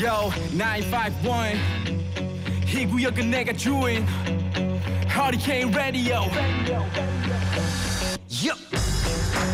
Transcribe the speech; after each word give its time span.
Yo 0.00 0.30
951 0.56 1.60
이 2.74 2.86
구역은 2.86 3.30
내가 3.30 3.52
주인. 3.52 4.06
Hurricane 5.10 5.70
Radio. 5.74 6.20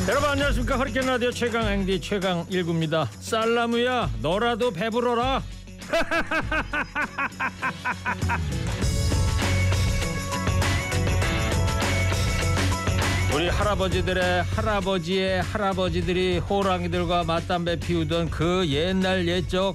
여러분 0.06 0.30
안녕하십니까? 0.30 0.76
허리케인 0.76 1.06
라디오 1.06 1.32
최강 1.32 1.64
행디 1.64 2.00
최강 2.00 2.46
일구입니다. 2.48 3.06
살라무야 3.18 4.08
너라도 4.22 4.70
배불러라. 4.70 5.42
우리 13.34 13.48
할아버지들의 13.48 14.44
할아버지의 14.44 15.42
할아버지들이 15.42 16.38
호랑이들과 16.38 17.24
맞담배 17.24 17.80
피우던 17.80 18.30
그 18.30 18.64
옛날 18.68 19.26
옛적 19.26 19.74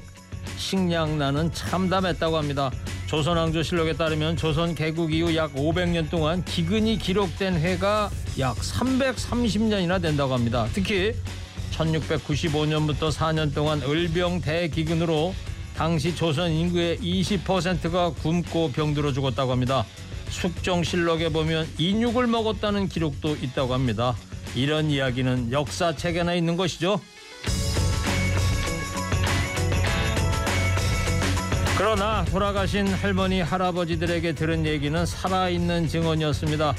식량난은 0.62 1.52
참담했다고 1.52 2.38
합니다. 2.38 2.72
조선왕조실록에 3.08 3.94
따르면 3.94 4.38
조선 4.38 4.74
개국 4.76 5.14
이후 5.14 5.36
약 5.36 5.54
500년 5.56 6.10
동안 6.10 6.46
기근이 6.46 6.98
기록된 6.98 7.56
해가 7.56 8.10
약 8.40 8.56
330년이나 8.56 10.02
된다고 10.02 10.34
합니다. 10.34 10.68
특히 10.74 11.14
1695년부터 11.72 13.12
4년 13.12 13.54
동안 13.54 13.82
을병 13.82 14.40
대기근으로 14.42 15.34
당시 15.76 16.16
조선 16.16 16.52
인구의 16.52 17.00
20%가 17.00 18.12
굶고 18.12 18.72
병들어 18.72 19.12
죽었다고 19.12 19.52
합니다. 19.52 19.86
숙정실록에 20.30 21.30
보면 21.30 21.68
인육을 21.78 22.28
먹었다는 22.28 22.88
기록도 22.88 23.36
있다고 23.42 23.74
합니다. 23.74 24.16
이런 24.56 24.90
이야기는 24.90 25.52
역사책에나 25.52 26.36
있는 26.36 26.56
것이죠. 26.56 27.02
그러나 31.84 32.24
돌아가신 32.26 32.86
할머니 32.86 33.42
할아버지들에게 33.42 34.34
들은 34.34 34.68
얘기는 34.68 35.04
살아있는 35.04 35.88
증언이었습니다. 35.88 36.76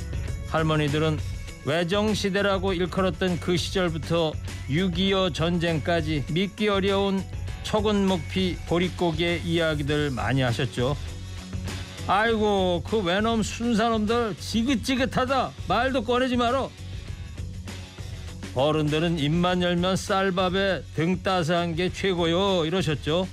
할머니들은 0.48 1.18
외정시대라고 1.64 2.72
일컬었던 2.72 3.40
그 3.40 3.56
시절부터 3.56 4.32
6.25 4.70 5.34
전쟁까지 5.34 6.26
믿기 6.30 6.68
어려운 6.68 7.20
척은목피 7.64 8.58
보릿고개 8.68 9.40
이야기들 9.44 10.10
많이 10.10 10.40
하셨죠. 10.40 10.96
아이고 12.06 12.84
그 12.88 12.98
외놈 12.98 13.42
순사놈들 13.42 14.36
지긋지긋하다 14.38 15.50
말도 15.66 16.04
꺼내지 16.04 16.36
마라. 16.36 16.68
어른들은 18.54 19.18
입만 19.18 19.62
열면 19.62 19.96
쌀밥에 19.96 20.82
등 20.94 21.24
따스한 21.24 21.74
게 21.74 21.92
최고요 21.92 22.66
이러셨죠. 22.66 23.26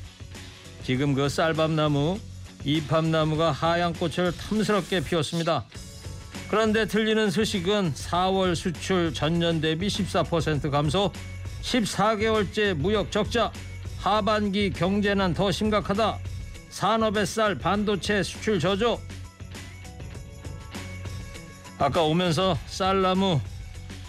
지금 0.89 1.13
그 1.13 1.29
쌀밥나무, 1.29 2.19
이팝나무가 2.65 3.51
하얀 3.51 3.93
꽃을 3.93 4.35
탐스럽게 4.35 5.01
피웠습니다. 5.01 5.65
그런데 6.49 6.87
들리는 6.87 7.29
소식은 7.29 7.93
4월 7.93 8.55
수출 8.55 9.13
전년 9.13 9.61
대비 9.61 9.85
14% 9.85 10.71
감소, 10.71 11.13
14개월째 11.61 12.73
무역 12.73 13.11
적자, 13.11 13.51
하반기 13.99 14.71
경제난 14.71 15.35
더 15.35 15.51
심각하다. 15.51 16.17
산업의 16.71 17.27
쌀 17.27 17.53
반도체 17.53 18.23
수출 18.23 18.59
저조. 18.59 18.99
아까 21.77 22.01
오면서 22.01 22.57
쌀나무, 22.65 23.39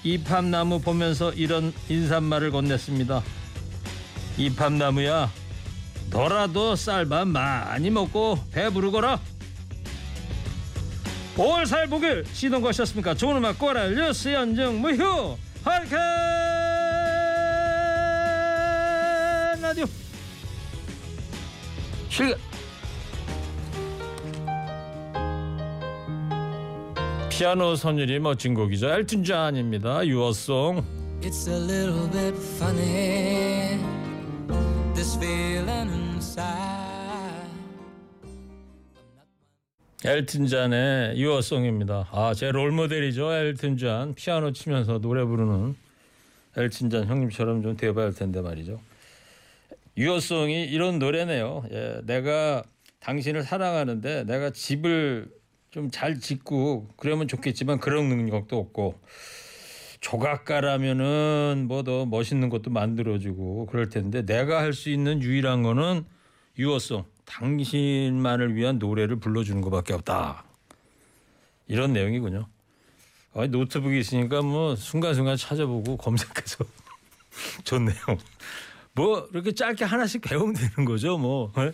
이팝나무 0.03 0.81
보면서 0.81 1.31
이런 1.35 1.75
인사말을 1.91 2.51
건넸습니다. 2.53 3.23
이팝나무야, 4.39 5.31
너라도 6.11 6.75
쌀밥 6.77 7.29
많이 7.29 7.91
먹고 7.91 8.39
배부르거라. 8.53 9.21
5월 11.37 11.63
4일 11.65 11.87
목요일 11.87 12.25
시동 12.33 12.61
거셨습니까? 12.61 13.15
좋은 13.15 13.37
음악 13.37 13.59
꼬라 13.59 13.89
뉴스 13.89 14.29
연정 14.33 14.81
무휴 14.81 15.37
하리케 15.65 15.97
라디오 19.63 19.87
실가 22.11 22.37
피아노 27.31 27.75
선율이 27.77 28.19
멋진 28.19 28.53
곡이죠 28.55 28.91
엘튼 28.91 29.25
존입니다 29.25 30.07
유어송 30.07 30.85
It's 31.23 31.47
a 31.49 31.59
little 31.59 32.09
bit 32.09 32.35
funny, 32.59 33.79
this 34.95 35.17
inside. 35.17 35.50
엘튼 40.05 40.47
잔의 40.47 41.19
유어송입니다. 41.21 42.09
아, 42.13 42.33
제 42.35 42.51
롤모델이죠. 42.51 43.33
엘튼 43.33 43.77
잔. 43.77 44.15
피아노 44.15 44.53
치면서 44.53 44.99
노래 44.99 45.25
부르는 45.25 45.75
엘튼 46.57 46.89
잔 46.91 47.07
형님처럼 47.07 47.63
좀 47.63 47.77
되어봐야 47.77 48.07
할 48.07 48.15
텐데 48.15 48.41
말이죠. 48.41 48.81
유어송이 49.99 50.65
이런 50.65 50.99
노래네요. 50.99 51.65
예, 51.73 52.01
내가 52.05 52.63
당신을 53.01 53.43
사랑하는데 53.43 54.25
내가 54.25 54.51
집을 54.51 55.29
좀 55.71 55.91
잘 55.91 56.19
짓고 56.19 56.89
그러면 56.97 57.29
좋겠지만 57.29 57.79
그런 57.79 58.09
능력도 58.09 58.59
없고 58.59 58.99
조각가라면은 60.01 61.67
뭐 61.69 61.83
더 61.85 62.07
멋있는 62.07 62.49
것도 62.49 62.71
만들어주고 62.71 63.67
그럴 63.67 63.89
텐데 63.89 64.25
내가 64.25 64.61
할 64.61 64.73
수 64.73 64.91
있는 64.91 65.23
유일한 65.23 65.63
거는 65.63 66.05
유어송 66.61 67.07
당신만을 67.25 68.55
위한 68.55 68.79
노래를 68.79 69.17
불러주는 69.17 69.63
것밖에 69.63 69.95
없다 69.95 70.45
이런 71.67 71.95
내용이군요. 71.95 72.47
아, 73.33 73.47
노트북이 73.47 73.99
있으니까 73.99 74.43
뭐 74.43 74.77
순간순간 74.77 75.39
찾아보고 75.39 75.97
검색해서 75.97 76.65
좋네요. 77.65 77.97
뭐 78.93 79.27
이렇게 79.33 79.53
짧게 79.53 79.87
하나씩 79.87 80.21
배우면 80.21 80.55
되는 80.55 80.85
거죠. 80.85 81.17
뭐 81.17 81.51
에? 81.57 81.73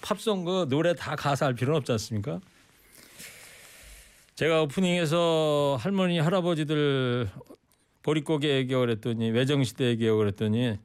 팝송 0.00 0.44
그 0.44 0.66
노래 0.68 0.94
다 0.94 1.14
가사 1.14 1.46
할 1.46 1.54
필요는 1.54 1.78
없지 1.78 1.92
않습니까? 1.92 2.40
제가 4.34 4.62
오프닝에서 4.62 5.78
할머니 5.80 6.18
할아버지들 6.18 7.28
보릿고개 8.02 8.48
얘기를 8.48 8.90
했더니 8.90 9.30
외정시대 9.30 9.84
얘기를 9.84 10.26
했더니 10.26 10.78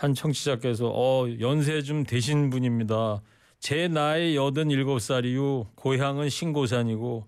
한 0.00 0.14
청취자께서 0.14 0.90
어 0.94 1.26
연세 1.40 1.82
좀 1.82 2.04
되신 2.04 2.48
분입니다. 2.48 3.20
제 3.58 3.86
나이 3.86 4.34
87살이요. 4.34 5.76
고향은 5.76 6.30
신고산이고 6.30 7.26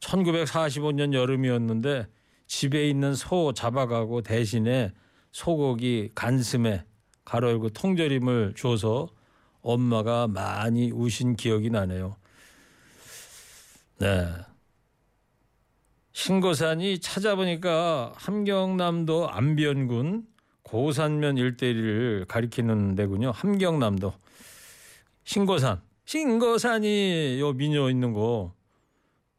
1945년 0.00 1.12
여름이었는데 1.12 2.06
집에 2.46 2.88
있는 2.88 3.14
소 3.14 3.52
잡아가고 3.52 4.22
대신에 4.22 4.90
소고기 5.32 6.12
간슴에 6.14 6.82
가로 7.26 7.50
열고 7.50 7.68
통조림을 7.68 8.54
줘서 8.56 9.08
엄마가 9.60 10.28
많이 10.28 10.90
우신 10.90 11.36
기억이 11.36 11.68
나네요. 11.68 12.16
네. 13.98 14.28
신고산이 16.14 17.00
찾아보니까 17.00 18.14
함경남도 18.16 19.28
안변군 19.28 20.35
고산면 20.66 21.38
일대를 21.38 22.24
가리키는 22.26 22.96
데군요. 22.96 23.30
함경남도 23.30 24.12
신고산. 25.24 25.80
신고산이 26.06 27.38
요 27.40 27.52
민요 27.52 27.88
있는 27.88 28.12
거. 28.12 28.52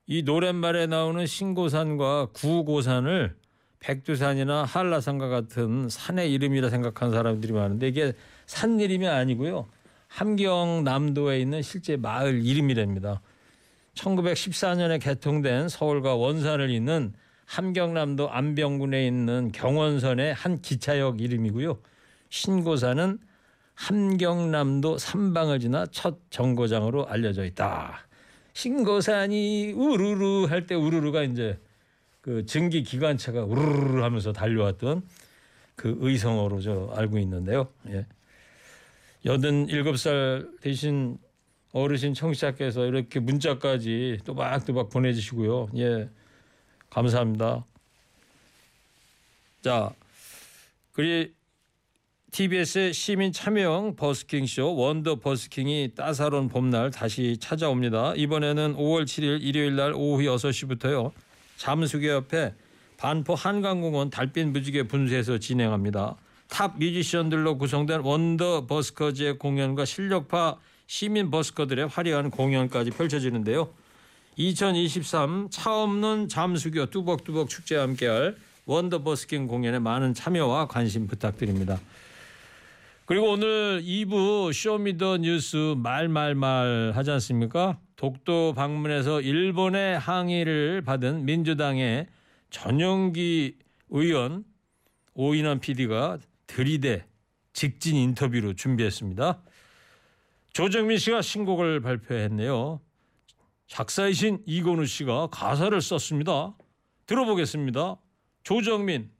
이 0.05 0.23
노랫말에 0.23 0.87
나오는 0.87 1.25
신고산과 1.25 2.27
구고산을 2.33 3.35
백두산이나 3.79 4.63
한라산과 4.63 5.27
같은 5.27 5.89
산의 5.89 6.31
이름이라 6.31 6.69
생각하는 6.69 7.13
사람들이 7.13 7.52
많은데 7.52 7.90
이게 7.90 8.13
산 8.46 8.79
이름이 8.79 9.05
아니고요. 9.05 9.67
함경남도에 10.07 11.41
있는 11.41 11.61
실제 11.61 11.97
마을 11.97 12.46
이름이랍니다. 12.46 13.22
1914년에 13.96 15.02
개통된 15.02 15.67
서울과 15.67 16.16
원산을 16.16 16.69
잇는 16.69 17.13
함경남도 17.47 18.29
안병군에 18.29 19.08
있는 19.08 19.52
경원선의 19.53 20.34
한 20.34 20.61
기차역 20.61 21.22
이름이고요. 21.22 21.79
신고산은 22.29 23.20
함경남도 23.73 24.97
삼방을 24.97 25.59
지나 25.59 25.85
첫 25.88 26.20
정거장으로 26.29 27.08
알려져 27.08 27.46
있다. 27.46 28.05
신고산이 28.53 29.72
우르르 29.73 30.46
할 30.46 30.67
때 30.67 30.76
우르르가 30.76 31.23
이제 31.23 31.58
그 32.22 32.46
증기 32.46 32.84
기관차가 32.84 33.46
우르르 33.46 34.02
하면서 34.02 34.34
달려왔던 34.34 35.03
그 35.76 35.96
의성어로 36.02 36.59
저 36.59 36.91
알고 36.96 37.17
있는데요. 37.20 37.70
예. 37.90 38.05
87살 39.26 40.59
되신 40.61 41.17
어르신 41.72 42.14
청취자께서 42.14 42.85
이렇게 42.88 43.20
문자까지 43.20 44.20
또박또박 44.26 44.90
보내주시고요. 44.90 45.70
예, 45.78 46.09
감사합니다. 46.89 47.66
자, 49.61 49.91
그리 50.93 51.34
TBS의 52.31 52.93
시민 52.93 53.31
참여형 53.31 53.95
버스킹쇼 53.95 54.75
원더 54.75 55.19
버스킹이 55.19 55.93
따사로운 55.95 56.49
봄날 56.49 56.91
다시 56.91 57.37
찾아옵니다. 57.39 58.13
이번에는 58.16 58.75
5월 58.75 59.05
7일 59.05 59.41
일요일 59.41 59.75
날 59.75 59.93
오후 59.93 60.23
6시부터요. 60.23 61.11
잠수교 61.57 62.07
옆에 62.07 62.53
반포 62.97 63.35
한강공원 63.35 64.09
달빛 64.09 64.47
무지개 64.47 64.83
분수에서 64.83 65.37
진행합니다. 65.37 66.16
탑 66.47 66.78
뮤지션들로 66.78 67.57
구성된 67.57 68.01
Wonder 68.02 68.67
Buskers의 68.67 69.37
공연과 69.37 69.85
실력파 69.85 70.57
시민 70.87 71.29
busker들의 71.29 71.87
화려한 71.87 72.31
공연까지 72.31 72.91
펼쳐지는데요. 72.91 73.69
2023 74.37 75.49
차없는 75.49 76.28
잠수교 76.29 76.85
뚜벅뚜벅 76.87 77.49
축제와 77.49 77.84
함께할 77.84 78.35
Wonder 78.66 79.03
Busking 79.03 79.47
공연에 79.47 79.79
많은 79.79 80.13
참여와 80.13 80.67
관심 80.67 81.07
부탁드립니다. 81.07 81.79
그리고 83.05 83.31
오늘 83.31 83.81
2부 83.81 84.53
Show 84.53 84.82
Me 84.82 84.96
the 84.96 85.17
News 85.19 85.73
말말말 85.78 86.91
하지 86.93 87.11
않습니까? 87.11 87.79
독도 87.95 88.53
방문해서 88.53 89.22
일본의 89.22 89.97
항의를 89.97 90.83
받은 90.83 91.25
민주당의 91.25 92.07
전용기 92.51 93.55
의원 93.90 94.43
오인환 95.16 95.59
PD가 95.59 96.19
들이대 96.45 97.05
직진 97.53 97.95
인터뷰로 97.95 98.53
준비했습니다. 98.53 99.41
조정민 100.53 100.97
씨가 100.97 101.22
신곡을 101.22 101.79
발표했네요. 101.79 102.81
작사이신 103.67 104.43
이건우 104.46 104.85
씨가 104.85 105.28
가사를 105.28 105.79
썼습니다. 105.81 106.55
들어보겠습니다. 107.05 107.97
조정민. 108.43 109.11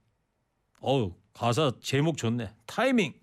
어우, 0.80 1.14
가사 1.34 1.72
제목 1.82 2.18
좋네. 2.18 2.50
타이밍. 2.66 3.14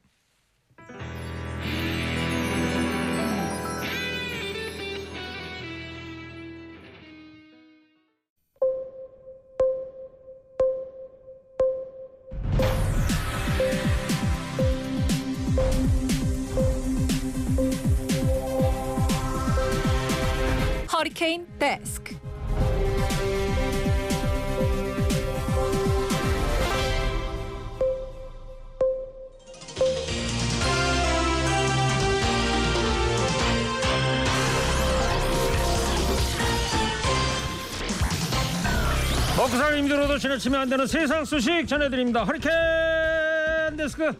치면 40.39 40.61
안 40.61 40.69
되는 40.69 40.87
세상 40.87 41.25
소식 41.25 41.67
전해드립니다. 41.67 42.25
허리케인 42.25 43.77
데스크. 43.77 44.13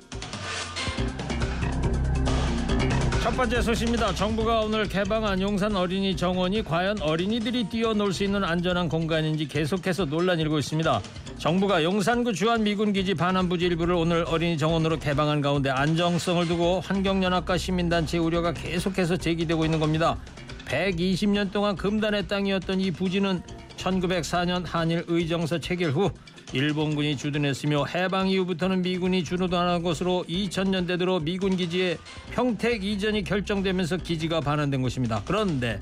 첫 3.23 3.35
번째 3.37 3.63
소식입니다. 3.63 4.15
정부가 4.15 4.61
오늘 4.61 4.87
개방한 4.87 5.41
용산 5.41 5.75
어린이 5.75 6.15
정원이 6.15 6.63
과연 6.63 7.01
어린이들이 7.01 7.71
뛰어놀 7.71 8.13
수 8.13 8.23
있는 8.23 8.45
안전한 8.45 8.89
공간인지 8.89 9.49
계속해서 9.49 10.05
논란이 10.05 10.43
일고 10.43 10.59
있습니다. 10.59 11.01
정부가 11.39 11.83
용산구 11.83 12.35
주한 12.35 12.63
미군기지 12.63 13.15
반환부지 13.15 13.65
일부를 13.65 13.95
오늘 13.95 14.25
어린이 14.29 14.59
정원으로 14.59 14.99
개방한 14.99 15.41
가운데 15.41 15.71
안정성을 15.71 16.47
두고 16.47 16.81
환경연합과 16.81 17.57
시민단체 17.57 18.19
우려가 18.19 18.53
계속해서 18.53 19.17
제기되고 19.17 19.65
있는 19.65 19.81
겁니다. 19.81 20.19
120년 20.67 21.51
동안 21.51 21.77
금단의 21.77 22.29
땅이었던 22.29 22.81
이 22.81 22.91
부지는 22.91 23.43
1904년 23.77 24.65
한일 24.65 25.05
의정서 25.07 25.59
체결 25.59 25.91
후 25.91 26.11
일본군이 26.53 27.17
주둔했으며 27.17 27.85
해방 27.87 28.29
이후부터는 28.29 28.83
미군이 28.83 29.25
주둔하는 29.25 29.83
것으로 29.83 30.25
2000년대 30.29 30.99
들어 30.99 31.19
미군 31.19 31.57
기지의 31.57 31.99
평택 32.31 32.85
이전이 32.85 33.25
결정되면서 33.25 33.97
기지가 33.99 34.41
반환된 34.41 34.83
것입니다. 34.83 35.23
그런데 35.25 35.81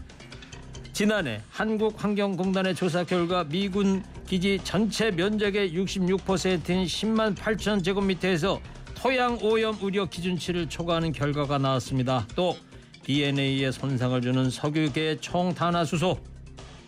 지난해 0.92 1.40
한국환경공단의 1.50 2.74
조사 2.74 3.04
결과 3.04 3.44
미군 3.44 4.02
기지 4.26 4.60
전체 4.62 5.10
면적의 5.10 5.74
66%인 5.74 6.84
10만 6.84 7.34
8천 7.34 7.84
제곱미터에서 7.84 8.60
토양 8.94 9.38
오염 9.42 9.76
우려 9.82 10.06
기준치를 10.06 10.68
초과하는 10.68 11.12
결과가 11.12 11.58
나왔습니다. 11.58 12.26
또 12.36 12.56
DNA에 13.04 13.72
손상을 13.72 14.20
주는 14.22 14.48
석유계 14.48 15.18
총 15.20 15.52
탄화수소 15.54 16.18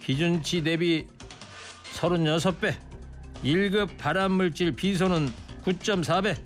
기준치 0.05 0.63
대비 0.63 1.07
36배 1.95 2.75
1급 3.43 3.97
발암물질 3.97 4.73
비소는 4.73 5.33
9.4배 5.65 6.37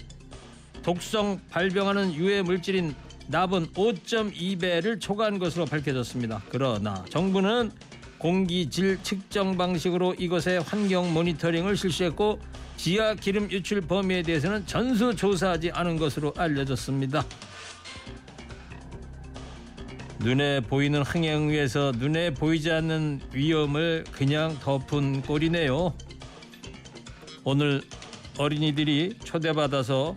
독성 0.83 1.41
발병하는 1.51 2.15
유해 2.15 2.43
물질인 2.43 2.95
납은 3.27 3.69
5.2배를 3.75 5.01
초과한 5.01 5.39
것으로 5.39 5.67
밝혀졌습니다. 5.67 6.43
그러나 6.49 7.05
정부는 7.11 7.71
공기질 8.19 9.03
측정 9.03 9.57
방식으로 9.57 10.15
이것의 10.15 10.61
환경 10.61 11.13
모니터링을 11.13 11.77
실시했고 11.77 12.41
지하 12.77 13.15
기름 13.15 13.51
유출 13.51 13.81
범위에 13.81 14.23
대해서는 14.23 14.67
전수 14.67 15.15
조사하지 15.15 15.73
않은 15.73 15.99
것으로 15.99 16.33
알려졌습니다. 16.37 17.25
눈에 20.21 20.61
보이는 20.61 21.03
흥행 21.03 21.49
위에서 21.49 21.93
눈에 21.97 22.35
보이지 22.35 22.71
않는 22.73 23.21
위험을 23.33 24.05
그냥 24.11 24.59
덮은 24.59 25.23
꼴이네요. 25.23 25.95
오늘 27.45 27.83
어린이들이 28.37 29.15
초대받아서 29.23 30.17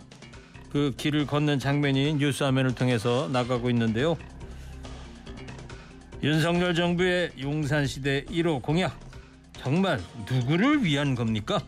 그 0.70 0.92
길을 0.96 1.26
걷는 1.26 1.60
장면이 1.60 2.14
뉴스 2.14 2.42
화면을 2.42 2.74
통해서 2.74 3.28
나가고 3.32 3.70
있는데요. 3.70 4.16
윤석열 6.22 6.74
정부의 6.74 7.32
용산시대 7.40 8.24
1호 8.24 8.62
공약 8.62 8.98
정말 9.54 10.00
누구를 10.28 10.84
위한 10.84 11.14
겁니까? 11.14 11.60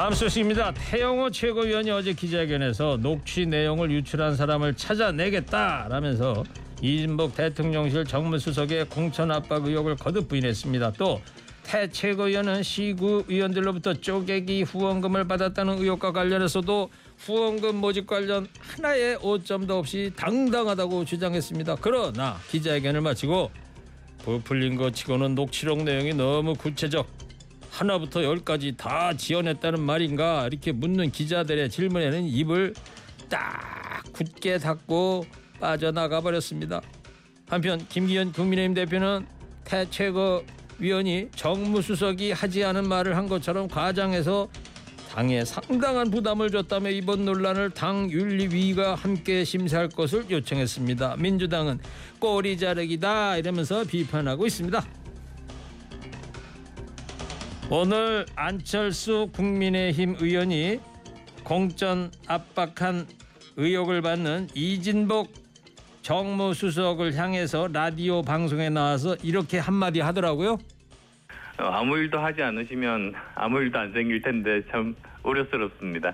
다음 0.00 0.14
소식입니다. 0.14 0.72
태영호 0.72 1.28
최고위원이 1.28 1.90
어제 1.90 2.14
기자회견에서 2.14 2.96
녹취 3.02 3.44
내용을 3.44 3.90
유출한 3.90 4.34
사람을 4.34 4.72
찾아내겠다라면서 4.72 6.42
이진복 6.80 7.34
대통령실 7.34 8.06
정무수석의 8.06 8.86
공천 8.86 9.30
압박 9.30 9.66
의혹을 9.66 9.96
거듭 9.96 10.26
부인했습니다. 10.26 10.92
또 10.92 11.20
태 11.64 11.86
최고위원은 11.86 12.62
시구 12.62 13.24
의원들로부터 13.28 13.92
쪼개기 13.92 14.62
후원금을 14.62 15.28
받았다는 15.28 15.78
의혹과 15.78 16.12
관련해서도 16.12 16.88
후원금 17.18 17.76
모집 17.76 18.06
관련 18.06 18.48
하나의 18.58 19.18
오점도 19.20 19.78
없이 19.78 20.10
당당하다고 20.16 21.04
주장했습니다. 21.04 21.76
그러나 21.82 22.38
기자회견을 22.48 23.02
마치고 23.02 23.50
부풀린 24.24 24.76
것 24.76 24.94
치고는 24.94 25.34
녹취록 25.34 25.82
내용이 25.82 26.14
너무 26.14 26.54
구체적 26.54 27.06
하나부터 27.70 28.24
열까지 28.24 28.74
다 28.76 29.16
지어냈다는 29.16 29.80
말인가 29.80 30.46
이렇게 30.46 30.72
묻는 30.72 31.10
기자들의 31.10 31.70
질문에는 31.70 32.26
입을 32.26 32.74
딱 33.28 34.02
굳게 34.12 34.58
닫고 34.58 35.24
빠져나가 35.60 36.20
버렸습니다. 36.20 36.80
한편 37.48 37.86
김기현 37.88 38.32
국민의힘 38.32 38.74
대표는 38.74 39.26
태 39.64 39.88
최고 39.88 40.44
위원이 40.78 41.28
정무수석이 41.36 42.32
하지 42.32 42.64
않은 42.64 42.88
말을 42.88 43.16
한 43.16 43.28
것처럼 43.28 43.68
과장해서 43.68 44.48
당에 45.10 45.44
상당한 45.44 46.10
부담을 46.10 46.50
줬다며 46.50 46.90
이번 46.90 47.24
논란을 47.24 47.70
당 47.70 48.08
윤리위가 48.10 48.94
함께 48.94 49.44
심사할 49.44 49.88
것을 49.88 50.30
요청했습니다. 50.30 51.16
민주당은 51.16 51.80
꼬리 52.20 52.56
자르기다 52.56 53.36
이러면서 53.36 53.82
비판하고 53.82 54.46
있습니다. 54.46 54.99
오늘 57.72 58.26
안철수 58.34 59.28
국민의힘 59.32 60.16
의원이 60.18 60.80
공천 61.44 62.10
압박한 62.26 63.06
의혹을 63.56 64.02
받는 64.02 64.48
이진복 64.56 65.32
정무수석을 66.02 67.14
향해서 67.14 67.68
라디오 67.72 68.22
방송에 68.22 68.70
나와서 68.70 69.14
이렇게 69.22 69.60
한마디 69.60 70.00
하더라고요. 70.00 70.54
어, 71.60 71.64
아무 71.64 71.96
일도 71.96 72.18
하지 72.18 72.42
않으시면 72.42 73.14
아무 73.36 73.60
일도 73.60 73.78
안 73.78 73.92
생길 73.92 74.20
텐데 74.20 74.62
참 74.72 74.96
우려스럽습니다. 75.22 76.12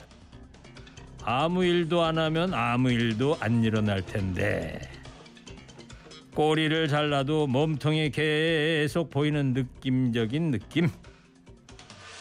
아무 1.25 1.65
일도 1.65 2.03
안 2.03 2.19
하면 2.19 2.53
아무 2.53 2.91
일도 2.91 3.39
안 3.41 3.65
일어날 3.65 4.05
텐데 4.05 4.79
꼬리를 6.35 6.87
잘라도 6.89 7.47
몸통이 7.47 8.11
계속 8.11 9.09
보이는 9.09 9.55
느낌적인 9.55 10.51
느낌 10.51 10.91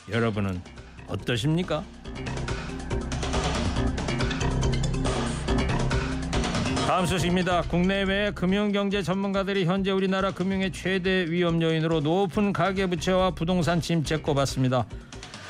여러분은 0.09 0.61
어떠십니까? 1.07 1.83
다음 6.87 7.05
소식입니다. 7.07 7.63
국내외 7.63 8.31
금융경제 8.31 9.01
전문가들이 9.01 9.65
현재 9.65 9.91
우리나라 9.91 10.31
금융의 10.31 10.71
최대 10.71 11.25
위험 11.29 11.61
요인으로 11.61 11.99
높은 11.99 12.53
가계부채와 12.53 13.31
부동산 13.31 13.81
침체 13.81 14.17
꼽았습니다. 14.17 14.85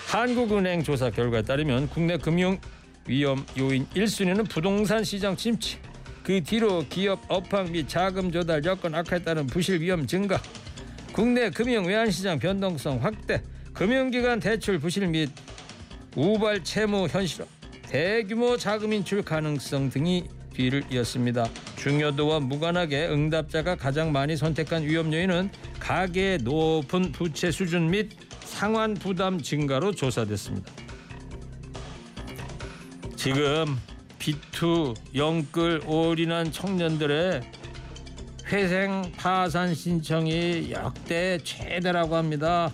한국은행 0.07 0.81
조사 0.83 1.09
결과에 1.09 1.41
따르면 1.41 1.89
국내 1.89 2.17
금융 2.17 2.57
위험 3.05 3.45
요인 3.59 3.85
1순위는 3.89 4.49
부동산 4.49 5.03
시장 5.03 5.35
침체, 5.35 5.77
그 6.23 6.41
뒤로 6.41 6.85
기업 6.89 7.19
업황 7.27 7.71
및 7.71 7.87
자금 7.87 8.31
조달 8.31 8.63
여건 8.63 8.95
악화에 8.95 9.19
따른 9.19 9.45
부실 9.45 9.81
위험 9.81 10.07
증가, 10.07 10.41
국내 11.11 11.49
금융 11.49 11.85
외환 11.85 12.09
시장 12.09 12.39
변동성 12.39 13.03
확대, 13.03 13.43
금융기관 13.75 14.39
대출 14.39 14.79
부실 14.79 15.05
및 15.07 15.29
우발 16.15 16.63
채무 16.63 17.07
현실화, 17.07 17.45
대규모 17.83 18.57
자금 18.57 18.93
인출 18.93 19.21
가능성 19.21 19.89
등이 19.89 20.23
뒤를 20.53 20.83
이었습니다. 20.89 21.49
중요도와 21.75 22.39
무관하게 22.39 23.09
응답자가 23.09 23.75
가장 23.75 24.13
많이 24.13 24.37
선택한 24.37 24.83
위험 24.83 25.11
요인은 25.13 25.49
가계의 25.79 26.37
높은 26.39 27.11
부채 27.11 27.51
수준 27.51 27.91
및 27.91 28.11
상환 28.39 28.93
부담 28.93 29.41
증가로 29.41 29.91
조사됐습니다. 29.91 30.71
지금 33.17 33.77
비투 34.17 34.93
영끌 35.13 35.81
올인한 35.85 36.49
청년들의 36.49 37.41
회생 38.47 39.11
파산 39.17 39.75
신청이 39.75 40.71
역대 40.71 41.37
최대라고 41.43 42.15
합니다. 42.15 42.71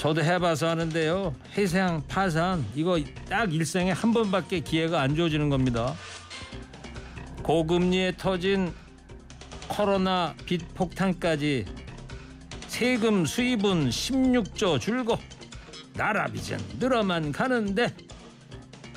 저도 0.00 0.24
해봐서 0.24 0.66
하는데요. 0.66 1.34
회생 1.58 2.02
파산 2.08 2.64
이거 2.74 2.98
딱 3.28 3.52
일생에 3.52 3.90
한 3.90 4.14
번밖에 4.14 4.60
기회가 4.60 5.02
안 5.02 5.14
주어지는 5.14 5.50
겁니다. 5.50 5.94
고금리에 7.42 8.14
터진 8.16 8.72
코로나 9.68 10.34
빚 10.46 10.62
폭탄까지 10.74 11.66
세금 12.66 13.26
수입은 13.26 13.90
16조 13.90 14.80
줄고 14.80 15.18
나라 15.92 16.28
빚은 16.28 16.58
늘어만 16.78 17.30
가는데 17.30 17.94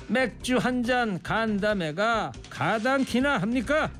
맥주 0.07 0.55
한 0.55 0.83
잔 0.85 1.21
간담회가 1.21 2.31
가당키나 2.49 3.39
합니까? 3.39 3.91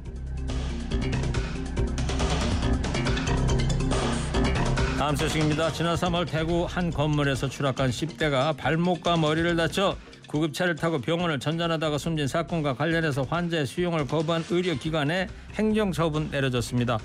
다음 5.04 5.18
소식입니다. 5.18 5.70
지난 5.74 5.96
3월 5.96 6.26
대구 6.26 6.64
한 6.64 6.90
건물에서 6.90 7.50
추락한 7.50 7.90
10대가 7.90 8.56
발목과 8.56 9.18
머리를 9.18 9.54
다쳐 9.58 9.98
구급차를 10.30 10.78
타고 10.78 11.02
병원을 11.02 11.42
전전하다가 11.42 11.98
숨진 11.98 12.26
사건과 12.26 12.76
관련해서 12.76 13.24
환자의 13.24 13.66
수용을 13.66 14.08
거부한 14.08 14.46
의료기관에 14.50 15.28
행정처분 15.56 16.30
내려졌습니다. 16.32 17.00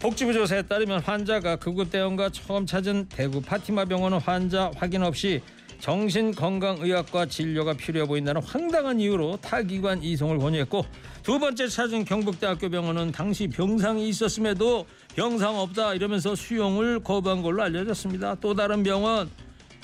복지부 0.00 0.32
조사에 0.32 0.62
따르면 0.62 1.02
환자가 1.02 1.54
구급 1.54 1.92
대원과 1.92 2.30
처음 2.30 2.66
찾은 2.66 3.06
대구 3.10 3.40
파티마 3.40 3.84
병원은 3.84 4.18
환자 4.18 4.72
확인 4.74 5.04
없이 5.04 5.40
정신건강의학과 5.78 7.26
진료가 7.26 7.74
필요해 7.74 8.06
보인다는 8.06 8.42
황당한 8.42 8.98
이유로 8.98 9.36
타 9.40 9.62
기관 9.62 10.02
이송을 10.02 10.38
권유했고 10.38 10.84
두 11.22 11.38
번째 11.38 11.68
찾은 11.68 12.04
경북대학교 12.06 12.68
병원은 12.70 13.12
당시 13.12 13.46
병상이 13.46 14.08
있었음에도 14.08 14.84
병상 15.14 15.58
없다 15.58 15.94
이러면서 15.94 16.34
수용을 16.34 17.00
거부한 17.00 17.42
걸로 17.42 17.62
알려졌습니다. 17.62 18.36
또 18.40 18.54
다른 18.54 18.82
병원 18.82 19.30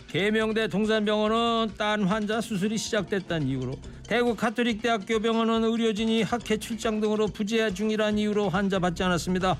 계명대 0.09 0.68
동산병원은 0.68 1.75
딴 1.76 2.04
환자 2.04 2.40
수술이 2.40 2.78
시작됐다는 2.78 3.49
이유로 3.49 3.75
대구 4.06 4.37
카톨릭대학교 4.37 5.18
병원은 5.18 5.64
의료진이 5.64 6.23
학회 6.23 6.56
출장 6.56 7.00
등으로 7.00 7.26
부재 7.26 7.75
중이라는 7.75 8.18
이유로 8.18 8.49
환자 8.49 8.78
받지 8.78 9.02
않았습니다. 9.02 9.59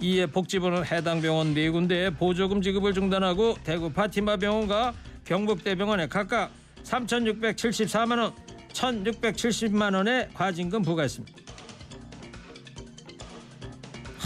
이에 0.00 0.26
복지부는 0.26 0.86
해당 0.86 1.20
병원 1.20 1.54
네 1.54 1.70
군데에 1.70 2.10
보조금 2.10 2.62
지급을 2.62 2.94
중단하고 2.94 3.56
대구 3.62 3.92
파티마 3.92 4.38
병원과 4.38 4.94
경북대병원에 5.24 6.08
각각 6.08 6.50
3,674만 6.82 8.18
원, 8.18 8.32
1,670만 8.72 9.94
원의 9.94 10.30
과징금 10.34 10.82
부과했습니다. 10.82 11.41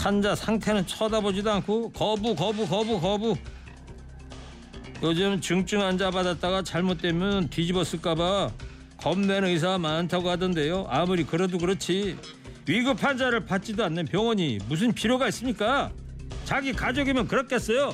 환자 0.07 0.35
상태는 0.35 0.87
쳐다보지도 0.87 1.51
않고 1.51 1.89
거부 1.91 2.33
거부 2.33 2.65
거부 2.65 3.01
거부. 3.01 3.35
요즘 5.03 5.41
중증 5.41 5.81
환자 5.81 6.09
받았다가 6.09 6.63
잘못되면 6.63 7.49
뒤집었을까봐 7.49 8.49
겁내는 8.95 9.49
의사가 9.49 9.77
많다고 9.79 10.29
하던데요. 10.29 10.87
아무리 10.89 11.25
그래도 11.25 11.57
그렇지 11.57 12.17
위급 12.65 13.03
환자를 13.03 13.43
받지도 13.45 13.83
않는 13.83 14.05
병원이 14.05 14.59
무슨 14.69 14.93
필요가 14.93 15.27
있습니까? 15.27 15.91
자기 16.45 16.71
가족이면 16.71 17.27
그렇겠어요? 17.27 17.93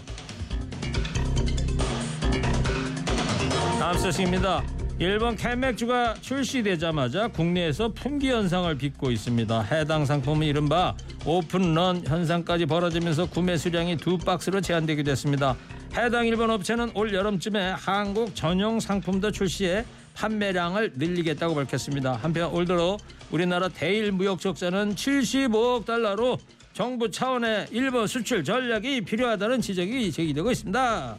다음 3.79 3.97
소식입니다. 3.97 4.63
일본 4.99 5.35
캔맥주가 5.35 6.13
출시되자마자 6.21 7.27
국내에서 7.27 7.89
품귀 7.89 8.29
현상을 8.29 8.75
빚고 8.77 9.09
있습니다. 9.09 9.61
해당 9.63 10.05
상품은 10.05 10.45
이른바 10.45 10.95
오픈런 11.25 12.05
현상까지 12.05 12.67
벌어지면서 12.67 13.25
구매 13.25 13.57
수량이 13.57 13.97
두 13.97 14.17
박스로 14.19 14.61
제한되게 14.61 15.01
됐습니다. 15.01 15.57
해당 15.97 16.27
일본 16.27 16.51
업체는 16.51 16.91
올 16.93 17.13
여름쯤에 17.13 17.71
한국 17.71 18.35
전용 18.35 18.79
상품도 18.79 19.31
출시해 19.31 19.83
판매량을 20.13 20.93
늘리겠다고 20.95 21.55
밝혔습니다. 21.55 22.13
한편 22.13 22.51
올 22.51 22.65
들어 22.65 22.97
우리나라 23.31 23.69
대일 23.69 24.11
무역 24.11 24.39
적자는 24.39 24.93
75억 24.93 25.85
달러로 25.85 26.37
정부 26.73 27.09
차원의 27.09 27.67
일본 27.71 28.05
수출 28.05 28.43
전략이 28.43 29.01
필요하다는 29.01 29.61
지적이 29.61 30.11
제기되고 30.11 30.51
있습니다. 30.51 31.17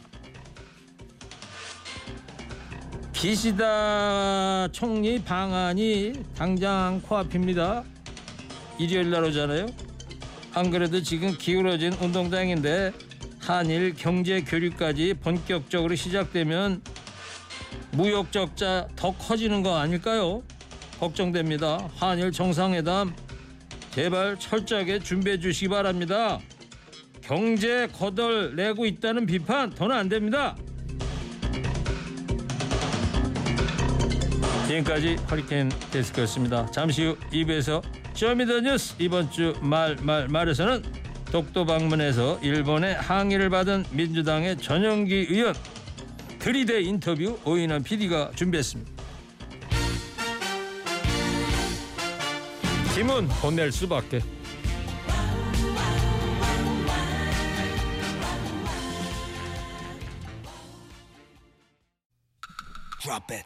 기시다 3.15 4.67
총리 4.73 5.17
방안이 5.23 6.13
당장 6.37 7.01
코앞입니다. 7.01 7.83
일요일 8.77 9.09
날 9.09 9.23
오잖아요. 9.23 9.67
안 10.53 10.69
그래도 10.69 11.01
지금 11.01 11.35
기울어진 11.35 11.93
운동장인데 11.93 12.91
한일 13.39 13.95
경제 13.95 14.41
교류까지 14.41 15.15
본격적으로 15.15 15.95
시작되면 15.95 16.81
무역 17.91 18.33
적자 18.33 18.87
더 18.97 19.13
커지는 19.13 19.63
거 19.63 19.77
아닐까요? 19.77 20.43
걱정됩니다. 20.99 21.89
한일 21.95 22.33
정상회담 22.33 23.15
제발 23.91 24.37
철저하게 24.37 24.99
준비해 24.99 25.39
주시기 25.39 25.69
바랍니다. 25.69 26.39
경제 27.21 27.87
거덜 27.87 28.55
내고 28.55 28.85
있다는 28.85 29.25
비판 29.25 29.69
더는 29.69 29.95
안 29.95 30.09
됩니다. 30.09 30.57
지금까지 34.67 35.15
허리케인 35.29 35.69
데스크였습니다. 35.91 36.65
잠시 36.71 37.05
후 37.05 37.17
2부에서 37.31 37.81
쇼미더뉴스 38.13 38.95
이번 38.99 39.29
주 39.29 39.53
말 39.61 39.95
말 40.01 40.27
말에서는 40.27 40.81
독도 41.31 41.65
방문해서 41.65 42.39
일본의 42.41 42.95
항의를 42.95 43.49
받은 43.49 43.85
민주당의 43.91 44.57
전영기 44.57 45.27
의원 45.29 45.53
들이대 46.39 46.81
인터뷰 46.81 47.37
오인환 47.45 47.83
PD가 47.83 48.31
준비했습니다. 48.35 48.91
힘은 52.95 53.27
보낼 53.41 53.71
수밖에. 53.71 54.21
Drop 63.01 63.29
it. 63.31 63.45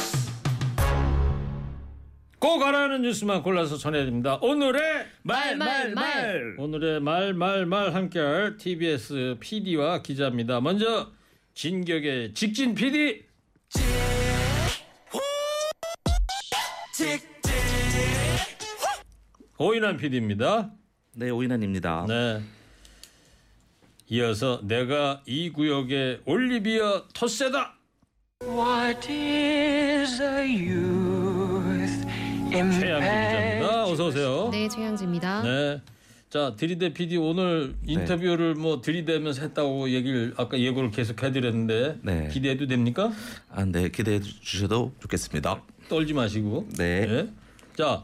꼭 2.41 2.63
알아는 2.63 3.03
뉴스만 3.03 3.43
골라서 3.43 3.77
전해드립니다. 3.77 4.39
오늘의 4.41 5.05
말말 5.21 5.91
말 5.93 6.55
오늘의 6.57 6.99
말 6.99 7.33
말 7.35 7.67
말 7.67 7.93
함께할 7.93 8.57
TBS 8.57 9.37
PD와 9.39 10.01
기자입니다. 10.01 10.59
먼저 10.59 11.11
진격의 11.53 12.33
직진 12.33 12.73
PD 12.73 13.25
오인환 19.59 19.97
PD입니다. 19.97 20.71
네, 21.13 21.29
오인환입니다. 21.29 22.05
네. 22.07 22.41
이어서 24.09 24.61
내가 24.63 25.21
이 25.27 25.51
구역의 25.51 26.21
올리비아 26.25 27.03
터세다. 27.13 27.77
What 28.43 29.07
is 29.11 30.19
a 30.19 30.47
youth 30.49 31.20
최양 32.51 32.69
기자입니다. 32.99 33.83
어서 33.85 34.07
오세요. 34.07 34.49
네, 34.51 34.67
최양지입니다. 34.67 35.43
네. 35.43 35.81
자 36.29 36.53
들이대 36.55 36.93
PD 36.93 37.17
오늘 37.17 37.75
인터뷰를 37.85 38.55
뭐 38.55 38.79
들이대면서 38.81 39.41
했다고 39.41 39.89
얘기를 39.89 40.33
아까 40.37 40.57
예고를 40.59 40.91
계속 40.91 41.21
해드렸는데 41.21 41.97
네. 42.03 42.29
기대해도 42.31 42.67
됩니까? 42.67 43.11
아, 43.49 43.65
네, 43.65 43.89
기대해 43.89 44.19
주셔도 44.21 44.93
좋겠습니다. 45.01 45.61
떨지 45.89 46.13
마시고. 46.13 46.67
네. 46.77 47.27
자 47.77 48.03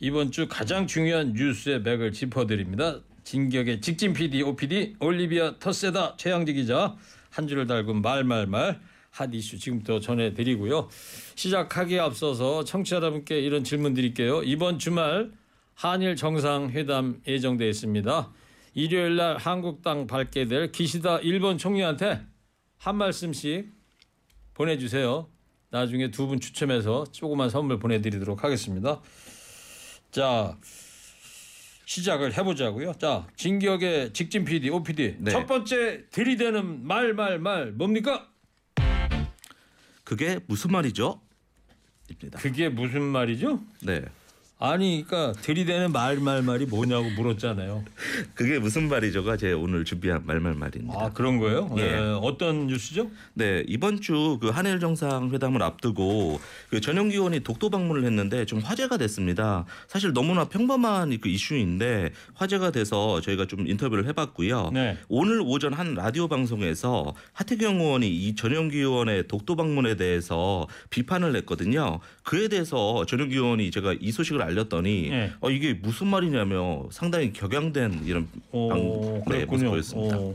이번 0.00 0.30
주 0.32 0.48
가장 0.48 0.86
중요한 0.86 1.32
뉴스의 1.32 1.82
맥을 1.82 2.12
짚어드립니다. 2.12 3.00
진격의 3.24 3.80
직진 3.80 4.12
PD, 4.12 4.42
OPD 4.42 4.96
올리비아 5.00 5.54
터세다 5.58 6.16
최양지 6.16 6.54
기자 6.54 6.96
한 7.30 7.46
줄을 7.46 7.66
달군 7.66 8.02
말말말 8.02 8.80
핫 9.12 9.32
이슈 9.34 9.58
지금부터 9.58 10.00
전해드리고요. 10.00 10.88
시작하기에 11.34 11.98
앞서서 12.00 12.64
청취자 12.64 12.96
여러분께 12.96 13.40
이런 13.40 13.62
질문 13.62 13.92
드릴게요. 13.94 14.42
이번 14.42 14.78
주말 14.78 15.30
한일 15.74 16.16
정상회담 16.16 17.20
예정돼 17.26 17.68
있습니다. 17.68 18.32
일요일 18.74 19.16
날 19.16 19.36
한국 19.36 19.82
땅 19.82 20.06
밟게 20.06 20.46
될 20.46 20.72
기시다 20.72 21.18
일본 21.18 21.58
총리한테 21.58 22.22
한 22.78 22.96
말씀씩 22.96 23.70
보내주세요. 24.54 25.28
나중에 25.70 26.10
두 26.10 26.26
분 26.26 26.40
추첨해서 26.40 27.04
조그만 27.12 27.50
선물 27.50 27.78
보내드리도록 27.78 28.44
하겠습니다. 28.44 29.00
자 30.10 30.56
시작을 31.84 32.36
해보자고요. 32.38 32.94
자 32.94 33.26
진격의 33.36 34.14
직진 34.14 34.46
PD, 34.46 34.70
OPD 34.70 35.16
네. 35.18 35.30
첫 35.30 35.46
번째 35.46 36.04
들이대는 36.10 36.86
말 36.86 37.12
말 37.12 37.38
말 37.38 37.72
뭡니까? 37.72 38.31
그게 40.12 40.38
무슨 40.46 40.72
말이죠? 40.72 41.22
입니다. 42.10 42.38
그게 42.38 42.68
무슨 42.68 43.00
말이죠? 43.00 43.62
네. 43.80 44.04
아니 44.64 45.04
그러니까 45.04 45.40
들이대는 45.42 45.90
말말 45.90 46.42
말이 46.42 46.66
뭐냐고 46.66 47.10
물었잖아요. 47.16 47.82
그게 48.32 48.60
무슨 48.60 48.88
말이죠가 48.88 49.36
제 49.36 49.50
오늘 49.52 49.84
준비한 49.84 50.22
말말말입니다. 50.24 50.94
아 50.96 51.10
그런 51.12 51.38
거예요? 51.38 51.68
예. 51.78 51.82
예, 51.82 51.96
어떤 52.22 52.68
뉴스죠? 52.68 53.10
네, 53.34 53.64
이번 53.66 54.00
주 54.00 54.22
그 54.40 54.50
한일 54.50 54.78
정상회담을 54.78 55.62
앞두고 55.62 56.40
그 56.70 56.80
전용기 56.80 57.16
의원이 57.16 57.40
독도 57.40 57.70
방문을 57.70 58.04
했는데 58.04 58.44
좀 58.44 58.60
화제가 58.60 58.98
됐습니다. 58.98 59.64
사실 59.88 60.12
너무나 60.12 60.44
평범한 60.44 61.18
그 61.20 61.28
이슈인데 61.28 62.12
화제가 62.34 62.70
돼서 62.70 63.20
저희가 63.20 63.46
좀 63.46 63.66
인터뷰를 63.66 64.06
해봤고요. 64.06 64.70
네. 64.72 64.96
오늘 65.08 65.42
오전 65.44 65.72
한 65.72 65.94
라디오 65.94 66.28
방송에서 66.28 67.14
하태경 67.32 67.80
의원이 67.80 68.08
이 68.08 68.34
전용기 68.36 68.78
의원의 68.78 69.26
독도 69.26 69.56
방문에 69.56 69.96
대해서 69.96 70.68
비판을 70.90 71.32
냈거든요. 71.32 71.98
그에 72.22 72.46
대해서 72.46 73.04
전용기 73.06 73.34
의원이 73.34 73.70
제가 73.72 73.96
이 74.00 74.12
소식을 74.12 74.40
알 74.40 74.51
렸더니 74.54 75.10
네. 75.10 75.32
어, 75.40 75.50
이게 75.50 75.74
무슨 75.74 76.08
말이냐며 76.08 76.84
상당히 76.90 77.32
격양된 77.32 78.02
이런 78.04 78.28
오, 78.50 78.68
방, 78.68 78.78
네, 79.28 79.44
모습. 79.44 79.66
보였습니다. 79.66 80.18
오. 80.18 80.34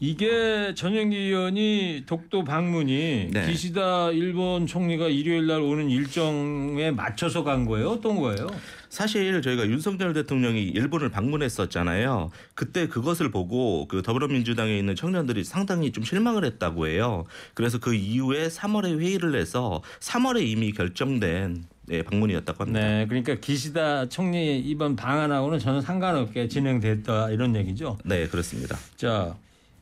이게 0.00 0.74
전영기 0.74 1.16
의원이 1.16 2.02
독도 2.06 2.44
방문이 2.44 3.28
네. 3.32 3.46
기시다 3.46 4.10
일본 4.10 4.66
총리가 4.66 5.08
일요일 5.08 5.46
날 5.46 5.60
오는 5.60 5.88
일정에 5.88 6.90
맞춰서 6.90 7.44
간 7.44 7.64
거예요? 7.64 7.90
어떤 7.90 8.16
거예요? 8.16 8.48
사실 8.90 9.40
저희가 9.40 9.66
윤석열 9.66 10.12
대통령이 10.12 10.62
일본을 10.62 11.08
방문했었잖아요. 11.10 12.30
그때 12.54 12.86
그것을 12.86 13.30
보고 13.30 13.86
그 13.88 14.02
더불어민주당에 14.02 14.76
있는 14.76 14.94
청년들이 14.94 15.42
상당히 15.44 15.90
좀 15.90 16.04
실망을 16.04 16.44
했다고 16.44 16.86
해요. 16.88 17.24
그래서 17.54 17.78
그 17.78 17.94
이후에 17.94 18.48
3월에 18.48 18.98
회의를 18.98 19.34
해서 19.36 19.82
3월에 20.00 20.46
이미 20.46 20.72
결정된 20.72 21.54
네, 21.54 21.73
방문이었다고 21.88 22.64
합니다. 22.64 22.80
네, 22.80 23.06
그러니까 23.06 23.34
기시다 23.36 24.08
총리 24.08 24.58
이번 24.58 24.96
방안하고는 24.96 25.58
전혀 25.58 25.80
상관없게 25.80 26.48
진행됐다 26.48 27.30
이런 27.30 27.54
얘기죠. 27.56 27.98
네, 28.04 28.26
그렇습니다. 28.26 28.76
자, 28.96 29.36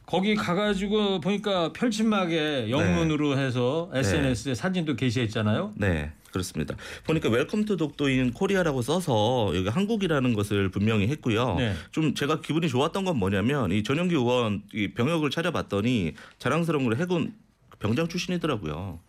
거기 0.06 0.34
가가지고 0.34 1.20
보니까 1.20 1.72
펼침막에 1.72 2.70
영문으로 2.70 3.38
해서 3.38 3.90
SNS에 3.94 4.54
사진도 4.54 4.96
게시했잖아요. 4.96 5.72
네. 5.76 6.12
그렇습니다. 6.32 6.74
보니까 7.04 7.28
Welcome 7.28 7.66
to 7.66 7.76
독도 7.76 8.16
in 8.16 8.33
Korea라고 8.33 8.81
써서 8.82 9.52
여기 9.54 9.68
한국이라는 9.68 10.32
것을 10.32 10.70
분명히 10.70 11.06
했고요. 11.08 11.56
네. 11.58 11.74
좀 11.90 12.14
제가 12.14 12.40
기분이 12.40 12.68
좋았던 12.68 13.04
건 13.04 13.18
뭐냐면 13.18 13.70
이 13.70 13.82
전용기 13.82 14.14
의원 14.14 14.62
이 14.72 14.88
병역을 14.88 15.30
찾아봤더니 15.30 16.14
자랑스러운 16.38 16.84
걸 16.84 16.96
해군 16.96 17.34
병장 17.78 18.08
출신이더라고요. 18.08 19.00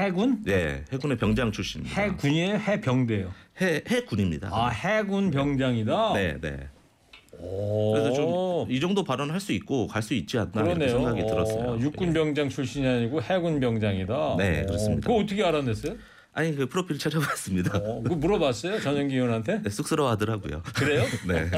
해군? 0.00 0.42
네, 0.44 0.84
해군의 0.92 1.16
병장 1.18 1.52
출신입니다. 1.52 2.00
해군이에요? 2.00 2.56
해병대요? 2.56 3.32
해 3.60 3.82
해군입니다. 3.88 4.48
아, 4.52 4.68
해군 4.68 5.30
병장이다. 5.30 6.12
네, 6.14 6.36
네. 6.40 6.68
오. 7.38 7.92
그래서 7.92 8.12
좀 8.12 8.40
이 8.70 8.78
정도 8.78 9.02
발언할 9.04 9.40
수 9.40 9.52
있고 9.52 9.86
갈 9.86 10.02
수 10.02 10.12
있지 10.14 10.36
않나 10.38 10.50
이렇게 10.56 10.74
그러네요. 10.74 10.88
생각이 10.90 11.26
들었어요. 11.26 11.70
어, 11.70 11.78
육군 11.80 12.08
예. 12.08 12.12
병장 12.12 12.48
출신이 12.50 12.86
아니고 12.86 13.22
해군 13.22 13.58
병장이다. 13.60 14.36
네, 14.38 14.62
어, 14.62 14.66
그렇습니다. 14.66 15.06
그거 15.06 15.20
어떻게 15.20 15.42
알아냈어요? 15.44 15.96
아니 16.32 16.54
그 16.54 16.66
프로필 16.68 16.98
찾아봤습니다. 16.98 17.78
어, 17.78 18.02
그거 18.02 18.14
물어봤어요? 18.16 18.80
전용기 18.80 19.14
의원한테? 19.14 19.62
네, 19.62 19.70
쑥스러워하더라고요. 19.70 20.62
그래요? 20.74 21.02
네. 21.26 21.50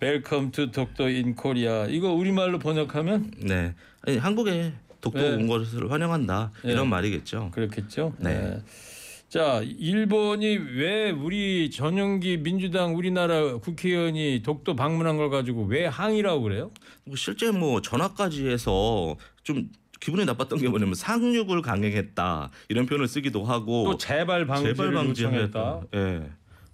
Welcome 0.00 0.50
to 0.52 0.70
독도 0.70 1.08
in 1.08 1.34
Korea. 1.34 1.86
이거 1.86 2.12
우리말로 2.12 2.58
번역하면 2.58 3.30
네. 3.42 3.74
아니, 4.06 4.16
한국에 4.16 4.72
독도 5.00 5.20
네. 5.20 5.34
온 5.34 5.46
것을 5.46 5.90
환영한다 5.90 6.52
네. 6.64 6.72
이런 6.72 6.88
말이겠죠. 6.88 7.50
그렇겠죠. 7.52 8.14
네. 8.18 8.60
자, 9.28 9.62
일본이 9.64 10.56
왜 10.56 11.12
우리 11.12 11.70
전용기 11.70 12.38
민주당 12.38 12.96
우리나라 12.96 13.58
국회의원이 13.58 14.42
독도 14.44 14.74
방문한 14.74 15.16
걸 15.16 15.30
가지고 15.30 15.64
왜 15.66 15.86
항의라고 15.86 16.42
그래요? 16.42 16.72
뭐 17.04 17.14
실제 17.14 17.52
뭐 17.52 17.80
전화까지 17.80 18.48
해서 18.48 19.16
좀 19.44 19.70
기분이 20.00 20.24
나빴던 20.24 20.58
게 20.58 20.68
뭐냐면 20.68 20.94
상륙을 20.94 21.62
강행했다 21.62 22.50
이런 22.68 22.86
표현을 22.86 23.06
쓰기도 23.06 23.44
하고 23.44 23.84
또 23.84 23.98
재발 23.98 24.46
방지를 24.46 24.74
재발 24.74 24.92
방지했다. 24.94 25.80
예. 25.94 26.22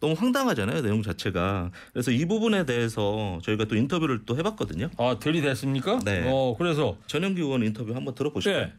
너무 0.00 0.14
황당하잖아요 0.14 0.82
내용 0.82 1.02
자체가. 1.02 1.70
그래서 1.92 2.10
이 2.10 2.24
부분에 2.26 2.66
대해서 2.66 3.38
저희가 3.42 3.64
또 3.64 3.76
인터뷰를 3.76 4.24
또 4.26 4.36
해봤거든요. 4.36 4.90
아, 4.98 5.18
들이댔습니까? 5.18 6.00
네. 6.00 6.24
어, 6.26 6.54
그래서 6.58 6.96
전영기 7.06 7.40
의원 7.40 7.62
인터뷰 7.62 7.94
한번 7.94 8.14
들어보시죠. 8.14 8.50
네. 8.50 8.72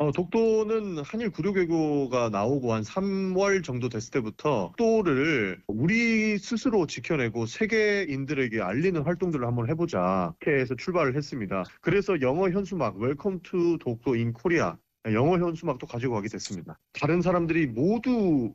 어, 0.00 0.12
독도는 0.12 0.98
한일 1.02 1.30
구조개구가 1.30 2.28
나오고 2.28 2.72
한 2.72 2.82
3월 2.84 3.64
정도 3.64 3.88
됐을 3.88 4.12
때부터 4.12 4.72
독도를 4.78 5.60
우리 5.66 6.38
스스로 6.38 6.86
지켜내고 6.86 7.46
세계인들에게 7.46 8.60
알리는 8.60 9.02
활동들을 9.02 9.44
한번 9.44 9.68
해보자. 9.68 10.34
이렇게 10.40 10.60
해서 10.60 10.76
출발을 10.76 11.16
했습니다. 11.16 11.64
그래서 11.80 12.20
영어 12.20 12.48
현수막 12.48 12.96
Welcome 12.96 13.40
to 13.42 13.76
독도 13.80 14.14
in 14.14 14.32
Korea 14.32 14.76
영어 15.12 15.38
현수막도 15.38 15.86
가지고 15.86 16.14
가게 16.14 16.28
됐습니다. 16.28 16.78
다른 16.92 17.20
사람들이 17.22 17.66
모두 17.66 18.52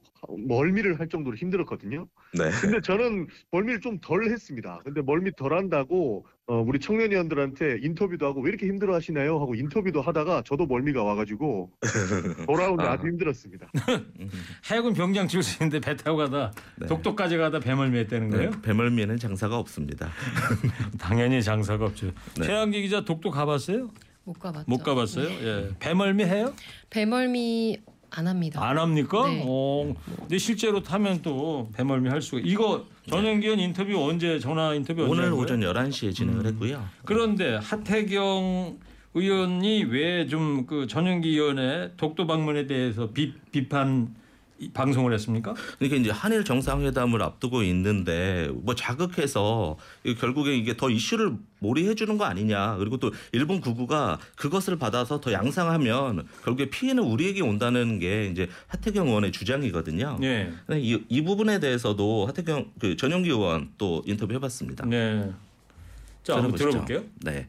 멀미를 0.47 0.99
할 0.99 1.07
정도로 1.09 1.35
힘들었거든요. 1.35 2.07
네. 2.33 2.49
근데 2.61 2.81
저는 2.81 3.27
멀미를 3.51 3.79
좀 3.81 3.99
덜 4.01 4.25
했습니다. 4.25 4.79
근데 4.83 5.01
멀미 5.01 5.31
덜 5.35 5.53
한다고 5.53 6.25
어, 6.45 6.59
우리 6.59 6.77
청년위원들한테 6.79 7.79
인터뷰도 7.83 8.25
하고 8.25 8.41
왜 8.41 8.49
이렇게 8.49 8.65
힘들어 8.67 8.93
하시나요? 8.95 9.39
하고 9.39 9.55
인터뷰도 9.55 10.01
하다가 10.01 10.43
저도 10.45 10.65
멀미가 10.65 11.01
와가지고 11.03 11.69
돌아오는데 12.47 12.83
아 12.89 12.97
주 12.97 13.07
힘들었습니다. 13.07 13.67
해군 14.71 14.93
병장 14.93 15.27
출신인데 15.27 15.79
배 15.79 15.95
타고 15.95 16.17
가다 16.17 16.51
네. 16.77 16.87
독도까지 16.87 17.37
가다 17.37 17.59
배멀미 17.59 17.97
했다는 17.99 18.29
네, 18.29 18.37
거예요? 18.37 18.51
배멀미에는 18.61 19.17
장사가 19.17 19.57
없습니다. 19.57 20.09
당연히 20.99 21.41
장사가 21.41 21.85
없죠. 21.85 22.07
네. 22.37 22.43
최양기 22.45 22.81
기자 22.81 23.05
독도 23.05 23.31
가봤어요? 23.31 23.89
못 24.25 24.39
가봤죠. 24.39 24.65
못 24.67 24.83
가봤어요? 24.83 25.27
예. 25.29 25.69
배멀미 25.79 26.23
해요? 26.23 26.53
배멀미 26.89 27.77
안 28.12 28.27
합니다. 28.27 28.63
안 28.63 28.77
합니까? 28.77 29.27
네. 29.27 29.43
어, 29.45 29.93
근데 30.19 30.38
실제로 30.38 30.81
타면 30.83 31.21
또 31.23 31.69
배멀미 31.73 32.09
할 32.09 32.21
수가. 32.21 32.41
이거 32.45 32.86
전영기현 33.09 33.59
인터뷰 33.59 33.97
언제 34.07 34.39
전화 34.39 34.73
인터뷰 34.75 35.01
언제 35.01 35.12
오늘 35.12 35.23
한 35.25 35.31
거예요? 35.31 35.43
오전 35.43 35.59
11시에 35.62 36.13
진행을 36.13 36.41
음. 36.41 36.45
했고요. 36.47 36.88
그런데 37.05 37.55
하태경 37.55 38.77
의원이 39.15 39.83
왜 39.86 40.27
좀 40.27 40.65
그 40.67 40.88
전영기 40.88 41.29
의원의 41.29 41.91
독도 41.97 42.25
방문에 42.27 42.65
대해서 42.67 43.09
비, 43.12 43.33
비판 43.51 44.07
이 44.07 44.22
방송을 44.73 45.13
했습니까? 45.13 45.54
그러니까 45.80 45.99
이제 45.99 46.12
한일 46.12 46.43
정상회담을 46.43 47.21
앞두고 47.21 47.63
있는데 47.63 48.49
뭐 48.54 48.76
자극해서 48.76 49.78
결국에 50.19 50.56
이게 50.56 50.78
더 50.78 50.89
이슈를 50.89 51.34
몰이해 51.60 51.95
주는 51.95 52.17
거 52.17 52.26
아니냐. 52.26 52.78
그리고 52.78 52.97
또 52.97 53.12
일본 53.32 53.62
구구가 53.62 54.19
그것을 54.36 54.78
받아서 54.78 55.19
더 55.19 55.32
양상하면 55.32 56.28
결국에 56.43 56.69
피해는 56.69 57.04
우리에게 57.04 57.41
온다는 57.41 57.99
게 57.99 58.28
이제 58.28 58.49
하태경 58.67 59.08
의원의 59.08 59.32
주장이거든요. 59.32 60.17
네. 60.19 60.52
이, 60.73 61.02
이 61.10 61.23
부분에 61.23 61.60
대해서도 61.60 62.28
하태경 62.28 62.71
그 62.80 62.95
전용기 62.97 63.30
의원 63.30 63.71
또 63.78 64.04
인터뷰 64.06 64.34
해봤습니다. 64.34 64.86
네. 64.86 65.32
자, 66.23 66.36
한번 66.36 66.56
들어보시죠. 66.56 66.86
들어볼게요. 66.86 67.04
네. 67.21 67.47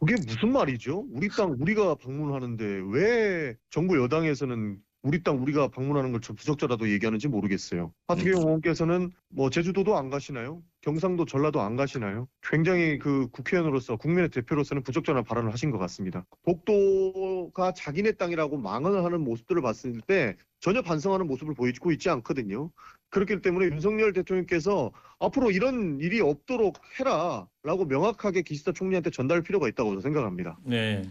그게 0.00 0.16
무슨 0.26 0.52
말이죠? 0.52 1.06
우리 1.12 1.28
땅 1.28 1.54
우리가 1.60 1.94
방문하는데 1.94 2.82
왜 2.90 3.54
정부 3.70 4.02
여당에서는 4.02 4.78
우리 5.02 5.22
땅 5.22 5.42
우리가 5.42 5.68
방문하는 5.68 6.12
걸저 6.12 6.32
부적절하다고 6.32 6.90
얘기하는지 6.92 7.26
모르겠어요. 7.26 7.92
하태경 8.06 8.40
의원께서는 8.40 9.10
뭐 9.28 9.50
제주도도 9.50 9.96
안 9.96 10.10
가시나요? 10.10 10.62
경상도 10.80 11.24
전라도 11.24 11.60
안 11.60 11.76
가시나요? 11.76 12.28
굉장히 12.40 12.98
그 12.98 13.28
국회의원으로서 13.32 13.96
국민의 13.96 14.30
대표로서는 14.30 14.84
부적절한 14.84 15.24
발언을 15.24 15.52
하신 15.52 15.72
것 15.72 15.78
같습니다. 15.78 16.24
독도가 16.44 17.72
자기네 17.72 18.12
땅이라고 18.12 18.58
망언을 18.58 19.04
하는 19.04 19.22
모습들을 19.22 19.60
봤을 19.60 20.00
때 20.06 20.36
전혀 20.60 20.82
반성하는 20.82 21.26
모습을 21.26 21.54
보이고 21.54 21.90
있지 21.90 22.08
않거든요. 22.08 22.70
그렇기 23.10 23.42
때문에 23.42 23.66
윤석열 23.66 24.12
대통령께서 24.12 24.92
앞으로 25.18 25.50
이런 25.50 25.98
일이 26.00 26.20
없도록 26.20 26.78
해라라고 26.98 27.84
명확하게 27.86 28.42
기시다 28.42 28.72
총리한테 28.72 29.10
전달할 29.10 29.42
필요가 29.42 29.68
있다고 29.68 30.00
생각합니다. 30.00 30.58
네. 30.64 31.02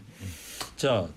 자, 0.76 1.08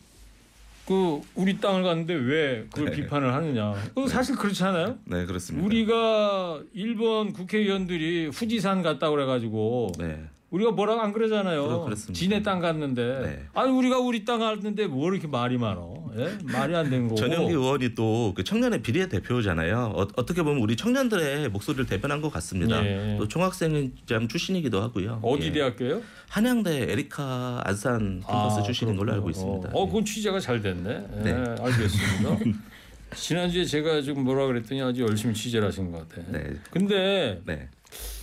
그 0.87 1.21
우리 1.33 1.59
땅을 1.59 1.83
갔는데 1.83 2.13
왜 2.13 2.65
그걸 2.71 2.91
네. 2.91 2.95
비판을 2.97 3.33
하느냐? 3.33 3.73
그 3.95 4.07
사실 4.07 4.35
그렇지 4.35 4.63
않아요? 4.65 4.97
네, 5.05 5.25
그렇습니다. 5.25 5.65
우리가 5.65 6.61
일본 6.73 7.33
국회의원들이 7.33 8.27
후지산 8.27 8.83
갔다 8.83 9.09
그래가지고 9.09 9.93
네. 9.97 10.23
우리가 10.51 10.71
뭐라고 10.71 11.01
안 11.01 11.11
그러잖아요. 11.11 11.89
지네 12.13 12.43
땅 12.43 12.59
갔는데 12.59 13.19
네. 13.21 13.45
아니 13.53 13.71
우리가 13.71 13.97
우리 13.97 14.23
땅 14.25 14.39
갔는데 14.39 14.87
뭐 14.87 15.11
이렇게 15.11 15.27
말이 15.27 15.57
많어? 15.57 16.04
예? 16.17 16.38
말이 16.43 16.75
안 16.75 16.89
되는 16.89 17.08
거고. 17.08 17.15
전영기 17.19 17.51
의원이 17.54 17.95
또 17.95 18.34
그 18.36 18.43
청년의 18.43 18.82
비례 18.82 19.08
대표잖아요. 19.08 19.93
어, 19.95 20.08
떻게 20.25 20.41
보면 20.43 20.62
우리 20.62 20.75
청년들의 20.75 21.49
목소리를 21.49 21.86
대변한 21.86 22.21
것 22.21 22.32
같습니다. 22.34 22.86
예. 22.86 23.15
또 23.19 23.28
총학생장 23.28 24.28
출신이기도 24.28 24.82
하고요. 24.82 25.19
어디 25.21 25.47
예. 25.47 25.51
대학교요? 25.51 26.01
한양대 26.30 26.91
에리카 26.91 27.62
안산 27.63 28.21
캠퍼스 28.21 28.63
출신인 28.63 28.95
걸로 28.95 29.13
알고. 29.13 29.30
있습니다. 29.30 29.69
어, 29.73 29.86
그건 29.86 30.04
취재가 30.06 30.39
잘 30.39 30.62
됐네. 30.62 31.08
예, 31.17 31.23
네. 31.23 31.32
알겠습니다. 31.60 32.39
지난주에 33.15 33.63
제가 33.65 34.01
지금 34.01 34.23
뭐라 34.23 34.45
그랬더니 34.47 34.82
아주 34.82 35.01
열심히 35.04 35.34
취재를 35.34 35.67
하신 35.67 35.91
것 35.91 36.08
같아. 36.10 36.21
네. 36.32 36.54
근데 36.71 37.41
네. 37.45 37.69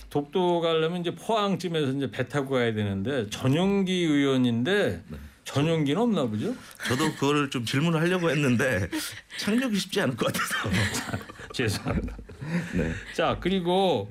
독도 0.09 0.59
가려면 0.61 1.01
이제 1.01 1.15
포항쯤에서 1.15 1.93
이제 1.93 2.11
배 2.11 2.27
타고 2.27 2.51
가야 2.51 2.73
되는데 2.73 3.27
전용기 3.29 3.91
의원인데 3.91 5.01
네. 5.09 5.17
전용기는 5.43 6.01
없나 6.01 6.25
보죠? 6.25 6.55
저도 6.87 7.13
그거를 7.15 7.49
좀 7.49 7.65
질문을 7.65 7.99
하려고 8.01 8.29
했는데 8.29 8.89
착륙이 9.37 9.75
쉽지 9.77 10.01
않을 10.01 10.15
것 10.15 10.27
같아서. 10.31 10.69
죄송합니다. 11.53 12.15
네. 12.75 12.91
자 13.15 13.37
그리고 13.39 14.09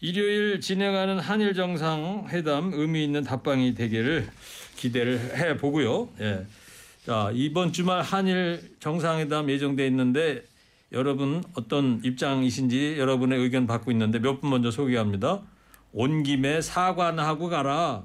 일요일 0.00 0.60
진행하는 0.60 1.18
한일 1.20 1.54
정상 1.54 2.26
회담 2.30 2.72
의미 2.74 3.04
있는 3.04 3.22
답방이 3.24 3.74
되기를 3.74 4.28
기대를 4.76 5.36
해 5.36 5.56
보고요. 5.56 6.08
예. 6.20 6.46
자 7.06 7.30
이번 7.34 7.72
주말 7.72 8.02
한일 8.02 8.76
정상회담 8.80 9.50
예정돼 9.50 9.86
있는데 9.88 10.42
여러분 10.92 11.42
어떤 11.54 12.00
입장이신지 12.04 12.96
여러분의 12.98 13.38
의견 13.40 13.66
받고 13.66 13.90
있는데 13.92 14.18
몇 14.18 14.40
분 14.40 14.50
먼저 14.50 14.70
소개합니다. 14.70 15.40
온 15.92 16.22
김에 16.22 16.60
사과나 16.60 17.26
하고 17.26 17.48
가라. 17.48 18.04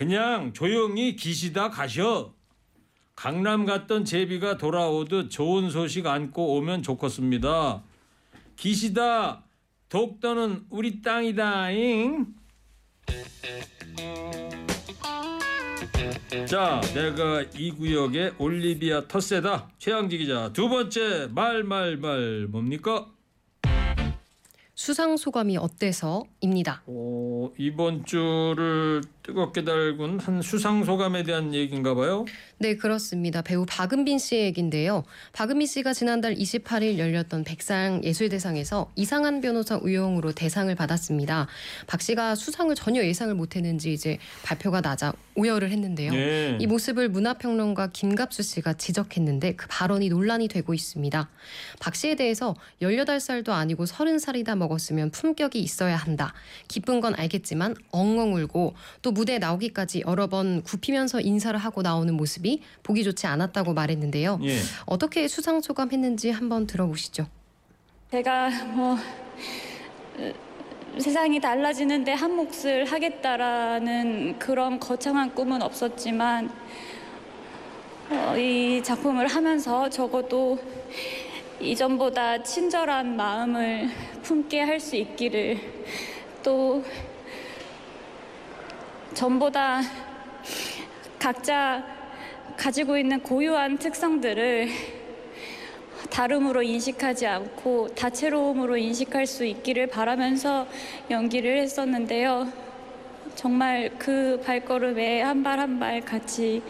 그냥 0.00 0.54
조용히 0.54 1.14
기시다 1.14 1.68
가셔. 1.68 2.32
강남 3.14 3.66
갔던 3.66 4.06
제비가 4.06 4.56
돌아오듯 4.56 5.30
좋은 5.30 5.68
소식 5.68 6.06
안고 6.06 6.56
오면 6.56 6.82
좋겠습니다. 6.82 7.82
기시다 8.56 9.44
독도는 9.90 10.64
우리 10.70 11.02
땅이다잉. 11.02 12.28
자, 16.48 16.80
내가 16.94 17.42
이 17.54 17.70
구역의 17.70 18.36
올리비아 18.38 19.06
터세다 19.06 19.68
최양지 19.76 20.16
기자 20.16 20.50
두 20.54 20.70
번째 20.70 21.28
말말말 21.34 22.46
뭡니까? 22.46 23.06
수상 24.82 25.18
소감이 25.18 25.58
어때서입니다. 25.58 26.84
어, 26.86 27.50
이번 27.58 28.06
주를 28.06 29.02
뜨겁게 29.22 29.62
달군 29.62 30.18
한 30.18 30.40
수상 30.40 30.84
소감에 30.84 31.22
대한 31.22 31.52
얘기인가 31.52 31.94
봐요. 31.94 32.24
네, 32.56 32.76
그렇습니다. 32.76 33.42
배우 33.42 33.66
박은빈 33.68 34.18
씨의 34.18 34.46
얘긴데요. 34.46 35.04
박은빈 35.34 35.66
씨가 35.66 35.92
지난달 35.92 36.34
28일 36.34 36.96
열렸던 36.96 37.44
백상 37.44 38.02
예술대상에서 38.02 38.90
이상한 38.96 39.42
변호사 39.42 39.76
우영으로 39.76 40.32
대상을 40.32 40.74
받았습니다. 40.74 41.46
박 41.86 42.00
씨가 42.00 42.34
수상을 42.34 42.74
전혀 42.74 43.04
예상을 43.04 43.34
못했는지 43.34 43.92
이제 43.92 44.16
발표가 44.44 44.80
나자 44.80 45.12
오열을 45.34 45.70
했는데요. 45.70 46.12
네. 46.12 46.56
이 46.58 46.66
모습을 46.66 47.10
문화평론가 47.10 47.88
김갑수 47.92 48.42
씨가 48.42 48.72
지적했는데 48.74 49.56
그 49.56 49.66
발언이 49.68 50.08
논란이 50.08 50.48
되고 50.48 50.72
있습니다. 50.72 51.28
박 51.80 51.94
씨에 51.94 52.14
대해서 52.14 52.56
18살도 52.80 53.50
아니고 53.50 53.84
30살이다 53.84 54.56
먹 54.56 54.69
었으면 54.74 55.10
품격이 55.10 55.58
있어야 55.58 55.96
한다. 55.96 56.32
기쁜 56.68 57.00
건 57.00 57.14
알겠지만 57.14 57.74
엉엉 57.90 58.34
울고 58.34 58.74
또 59.02 59.12
무대에 59.12 59.38
나오기까지 59.38 60.04
여러 60.06 60.26
번 60.26 60.62
굽히면서 60.62 61.20
인사를 61.20 61.58
하고 61.58 61.82
나오는 61.82 62.12
모습이 62.14 62.62
보기 62.82 63.04
좋지 63.04 63.26
않았다고 63.26 63.74
말했는데요. 63.74 64.40
예. 64.44 64.58
어떻게 64.86 65.28
수상 65.28 65.60
소감했는지 65.60 66.30
한번 66.30 66.66
들어보시죠. 66.66 67.26
제가 68.10 68.50
뭐 68.66 68.96
으, 70.18 70.32
세상이 70.98 71.40
달라지는데 71.40 72.12
한 72.12 72.34
몫을 72.34 72.84
하겠다라는 72.84 74.38
그런 74.38 74.80
거창한 74.80 75.34
꿈은 75.34 75.62
없었지만 75.62 76.50
어, 78.10 78.36
이 78.36 78.82
작품을 78.82 79.28
하면서 79.28 79.88
적어도 79.88 80.58
이전보다 81.60 82.42
친절한 82.42 83.16
마음을 83.16 83.88
품게 84.22 84.60
할 84.60 84.80
수 84.80 84.96
있기를 84.96 85.58
또 86.42 86.82
전보다 89.12 89.82
각자 91.18 91.84
가지고 92.56 92.96
있는 92.96 93.20
고유한 93.20 93.76
특성들을 93.76 94.68
다름으로 96.08 96.62
인식하지 96.62 97.26
않고 97.26 97.88
다채로움으로 97.94 98.78
인식할 98.78 99.26
수 99.26 99.44
있기를 99.44 99.86
바라면서 99.88 100.66
연기를 101.10 101.58
했었는데요. 101.58 102.69
정말 103.50 103.90
그 103.98 104.38
발걸음에 104.44 105.22
한 105.22 105.42
발 105.42 105.58
한 105.58 105.78
발 105.78 106.00
같이 106.02 106.62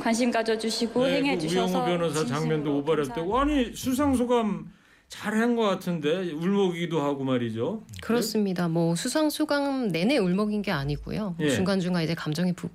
관심 0.00 0.30
가져주시고 0.30 1.06
네, 1.06 1.16
행해 1.16 1.34
그 1.36 1.42
주셔서 1.42 1.84
우영우 1.84 1.86
변호사 1.98 2.24
장면도 2.24 2.82
오버랩되고 2.82 3.34
아니 3.34 3.74
수상 3.74 4.14
소감 4.14 4.70
잘한 5.08 5.54
것 5.54 5.62
같은데 5.64 6.32
울먹이기도 6.32 7.02
하고 7.02 7.24
말이죠. 7.24 7.82
그렇습니다. 8.00 8.68
뭐 8.68 8.96
수상 8.96 9.28
소감 9.28 9.88
내내 9.88 10.16
울먹인 10.16 10.62
게 10.62 10.72
아니고요. 10.72 11.36
예. 11.40 11.50
중간 11.50 11.78
중간 11.78 12.02
이제 12.02 12.14
감정이 12.14 12.54
부, 12.54 12.68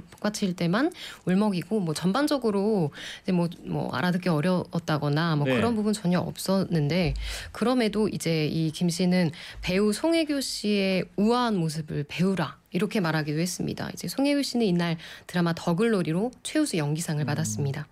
북받칠 0.00 0.56
때만 0.56 0.92
울먹이고 1.26 1.78
뭐 1.80 1.94
전반적으로 1.94 2.90
이제 3.22 3.30
뭐, 3.32 3.48
뭐 3.64 3.94
알아듣기 3.94 4.28
어려웠다거나 4.28 5.36
뭐 5.36 5.46
네. 5.46 5.54
그런 5.54 5.76
부분 5.76 5.92
전혀 5.92 6.18
없었는데 6.18 7.14
그럼에도 7.52 8.08
이제 8.08 8.46
이 8.46 8.72
김 8.72 8.88
씨는 8.88 9.30
배우 9.60 9.92
송혜교 9.92 10.40
씨의 10.40 11.04
우아한 11.16 11.56
모습을 11.56 12.04
배우라 12.08 12.56
이렇게 12.70 13.00
말하기도 13.00 13.38
했습니다. 13.38 13.90
이제 13.92 14.08
송혜교 14.08 14.42
씨는 14.42 14.66
이날 14.66 14.96
드라마 15.26 15.52
더글로리로 15.54 16.30
최우수 16.42 16.78
연기상을 16.78 17.22
받았습니다. 17.24 17.86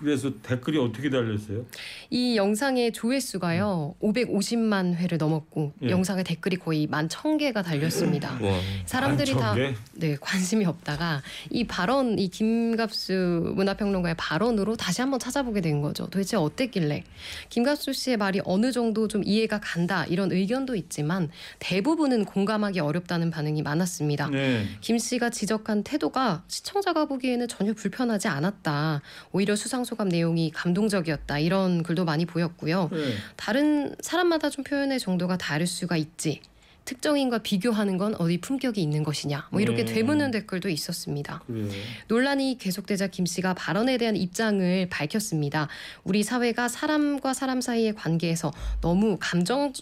그래서 0.00 0.32
댓글이 0.42 0.78
어떻게 0.78 1.10
달렸어요? 1.10 1.66
이 2.08 2.36
영상의 2.36 2.92
조회수가요 2.92 3.96
550만 4.02 4.94
회를 4.94 5.18
넘었고 5.18 5.72
예. 5.82 5.90
영상의 5.90 6.24
댓글이 6.24 6.56
거의 6.56 6.88
11,000개가 6.88 7.62
달렸습니다. 7.62 8.32
와. 8.32 8.60
사람들이 8.86 9.32
다 9.34 9.54
11,000 9.54 9.74
개? 9.74 9.78
네, 9.92 10.16
관심이 10.18 10.64
없다가 10.64 11.22
이 11.50 11.66
발언 11.66 12.18
이 12.18 12.28
김갑수 12.28 13.52
문화평론가의 13.56 14.14
발언으로 14.16 14.76
다시 14.76 15.02
한번 15.02 15.20
찾아보게 15.20 15.60
된 15.60 15.82
거죠. 15.82 16.06
도대체 16.06 16.38
어땠길래 16.38 17.04
김갑수 17.50 17.92
씨의 17.92 18.16
말이 18.16 18.40
어느 18.44 18.72
정도 18.72 19.06
좀 19.06 19.22
이해가 19.24 19.60
간다 19.60 20.06
이런 20.06 20.32
의견도 20.32 20.76
있지만 20.76 21.28
대부분은 21.58 22.24
공감하기 22.24 22.80
어렵다는 22.80 23.30
반응이 23.30 23.62
많았습니다. 23.62 24.28
네. 24.30 24.64
김 24.80 24.98
씨가 24.98 25.28
지적한 25.28 25.82
태도가 25.84 26.44
시청자가 26.48 27.04
보기에는 27.04 27.48
전혀 27.48 27.74
불편하지 27.74 28.28
않았다. 28.28 29.02
오히려 29.32 29.56
수상 29.56 29.84
수상 29.84 29.84
소감 29.90 30.08
내용이 30.08 30.52
감동적이었다 30.52 31.40
이런 31.40 31.82
글도 31.82 32.04
많이 32.04 32.24
보였고요. 32.24 32.88
네. 32.92 33.14
다른 33.36 33.94
사람마다 34.00 34.48
좀 34.48 34.62
표현의 34.62 35.00
정도가 35.00 35.36
다를 35.36 35.66
수가 35.66 35.96
있지. 35.96 36.40
특정인과 36.84 37.38
비교하는 37.38 37.98
건 37.98 38.14
어디 38.14 38.38
품격이 38.38 38.80
있는 38.80 39.02
것이냐. 39.02 39.48
뭐 39.50 39.60
이렇게 39.60 39.84
네. 39.84 39.92
되묻는 39.92 40.30
댓글도 40.30 40.68
있었습니다. 40.68 41.42
그래요. 41.46 41.68
논란이 42.08 42.58
계속되자 42.58 43.08
김 43.08 43.26
씨가 43.26 43.54
발언에 43.54 43.98
대한 43.98 44.16
입장을 44.16 44.88
밝혔습니다. 44.88 45.68
우리 46.04 46.22
사회가 46.22 46.68
사람과 46.68 47.34
사람 47.34 47.60
사이의 47.60 47.94
관계에서 47.94 48.52
너무 48.80 49.18
감정 49.20 49.72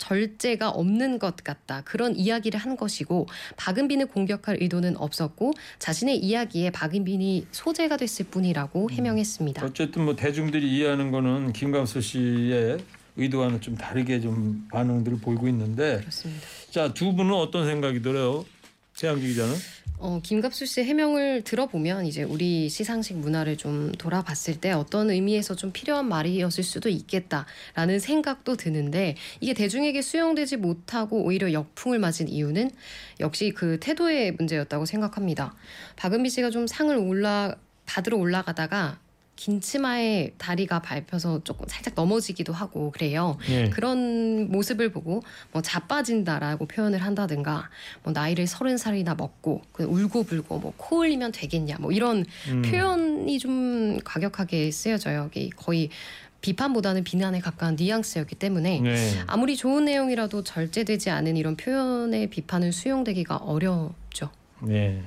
절제가 0.00 0.70
없는 0.70 1.18
것 1.20 1.36
같다. 1.36 1.82
그런 1.84 2.16
이야기를 2.16 2.58
한 2.58 2.76
것이고 2.76 3.28
박은빈을 3.56 4.06
공격할 4.06 4.58
의도는 4.60 4.96
없었고 4.96 5.52
자신의 5.78 6.16
이야기에 6.18 6.70
박은빈이 6.70 7.46
소재가 7.52 7.98
됐을 7.98 8.24
뿐이라고 8.26 8.90
해명했습니다. 8.90 9.64
어쨌든 9.64 10.04
뭐 10.06 10.16
대중들이 10.16 10.68
이해하는 10.76 11.10
거는 11.12 11.52
김광수 11.52 12.00
씨의 12.00 12.78
의도와는 13.16 13.60
좀 13.60 13.76
다르게 13.76 14.20
좀 14.20 14.66
반응들을 14.72 15.18
보이고 15.20 15.46
있는데 15.48 15.98
그렇습니다. 16.00 16.46
자 16.70 16.88
두 16.94 17.14
분은 17.14 17.32
어떤 17.34 17.66
생각이 17.66 18.00
들어요? 18.02 18.44
최양기 18.94 19.26
기자는? 19.28 19.54
어, 20.02 20.18
김갑수 20.22 20.64
씨의 20.64 20.86
해명을 20.86 21.42
들어보면 21.42 22.06
이제 22.06 22.22
우리 22.22 22.70
시상식 22.70 23.18
문화를 23.18 23.58
좀 23.58 23.92
돌아봤을 23.92 24.58
때 24.58 24.72
어떤 24.72 25.10
의미에서 25.10 25.54
좀 25.56 25.72
필요한 25.72 26.08
말이었을 26.08 26.64
수도 26.64 26.88
있겠다라는 26.88 27.98
생각도 28.00 28.56
드는데 28.56 29.16
이게 29.40 29.52
대중에게 29.52 30.00
수용되지 30.00 30.56
못하고 30.56 31.22
오히려 31.22 31.52
역풍을 31.52 31.98
맞은 31.98 32.28
이유는 32.28 32.70
역시 33.20 33.50
그 33.54 33.78
태도의 33.78 34.32
문제였다고 34.32 34.86
생각합니다. 34.86 35.54
박은비 35.96 36.30
씨가 36.30 36.48
좀 36.48 36.66
상을 36.66 36.96
올라 36.96 37.54
받으러 37.84 38.16
올라가다가 38.16 38.98
긴 39.40 39.58
치마에 39.62 40.32
다리가 40.36 40.82
밟혀서 40.82 41.44
조금 41.44 41.64
살짝 41.66 41.94
넘어지기도 41.96 42.52
하고 42.52 42.90
그래요. 42.90 43.38
예. 43.48 43.70
그런 43.70 44.50
모습을 44.50 44.92
보고 44.92 45.22
뭐 45.50 45.62
자빠진다라고 45.62 46.66
표현을 46.66 46.98
한다든가 46.98 47.70
뭐 48.02 48.12
나이를 48.12 48.46
서른 48.46 48.76
살이나 48.76 49.14
먹고 49.14 49.62
그 49.72 49.84
울고불고 49.84 50.58
뭐코 50.58 51.04
흘리면 51.04 51.32
되겠냐 51.32 51.78
뭐 51.80 51.90
이런 51.90 52.26
음. 52.48 52.60
표현이 52.60 53.38
좀 53.38 53.98
과격하게 54.04 54.70
쓰여져요. 54.70 55.30
이게 55.32 55.48
거의 55.56 55.88
비판보다는 56.42 57.02
비난에 57.02 57.40
가까운 57.40 57.76
뉘앙스였기 57.76 58.34
때문에 58.34 58.80
네. 58.80 59.12
아무리 59.26 59.56
좋은 59.56 59.86
내용이라도 59.86 60.44
절제되지 60.44 61.08
않은 61.08 61.38
이런 61.38 61.56
표현의 61.56 62.26
비판은 62.26 62.72
수용되기가 62.72 63.36
어렵죠. 63.36 64.28
네. 64.60 65.02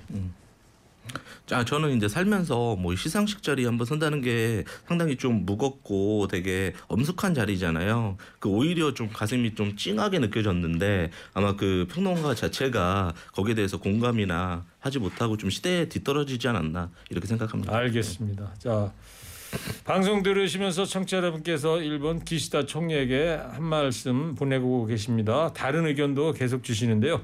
자, 1.45 1.65
저는 1.65 1.97
이제 1.97 2.07
살면서 2.07 2.77
뭐 2.77 2.95
시상식 2.95 3.43
자리 3.43 3.65
한번 3.65 3.85
선다는 3.85 4.21
게 4.21 4.63
상당히 4.87 5.17
좀 5.17 5.45
무겁고 5.45 6.27
되게 6.27 6.73
엄숙한 6.87 7.33
자리잖아요. 7.33 8.17
그 8.39 8.49
오히려 8.49 8.93
좀 8.93 9.09
가슴이 9.09 9.53
좀 9.55 9.75
찡하게 9.75 10.19
느껴졌는데 10.19 11.11
아마 11.33 11.55
그 11.55 11.85
평론가 11.91 12.35
자체가 12.35 13.13
거기에 13.33 13.55
대해서 13.55 13.77
공감이나 13.77 14.65
하지 14.79 14.99
못하고 14.99 15.37
좀 15.37 15.49
시대에 15.49 15.89
뒤떨어지지 15.89 16.47
않았나 16.47 16.89
이렇게 17.09 17.27
생각합니다. 17.27 17.75
알겠습니다. 17.75 18.53
자 18.57 18.91
방송 19.83 20.23
들으시면서 20.23 20.85
청취자 20.85 21.17
여러분께서 21.17 21.81
일본 21.81 22.23
기시다 22.23 22.65
총리에게 22.65 23.39
한 23.51 23.63
말씀 23.63 24.33
보내고 24.35 24.85
계십니다. 24.85 25.51
다른 25.53 25.85
의견도 25.85 26.33
계속 26.33 26.63
주시는데요. 26.63 27.21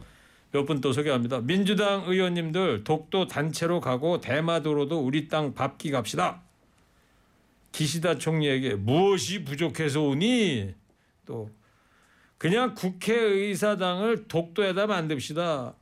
몇 0.52 0.66
분 0.66 0.82
또 0.82 0.92
소개합니다. 0.94 1.42
민주당 1.42 2.04
의원님들 2.08 2.84
독도 2.84 3.28
단체로 3.28 3.80
가고 3.80 4.20
대마도로도 4.20 5.00
우리 5.00 5.28
땅 5.28 5.54
밟기 5.54 5.92
갑시다. 5.92 6.42
기시다 7.72 8.18
총리에게 8.18 8.76
무엇이 8.76 9.44
부족해서 9.44 10.02
오니? 10.02 10.74
또 11.26 11.52
그냥 12.40 12.74
국회의사당을 12.74 14.28
독도에다 14.28 14.88
만듭시다. 14.88 15.76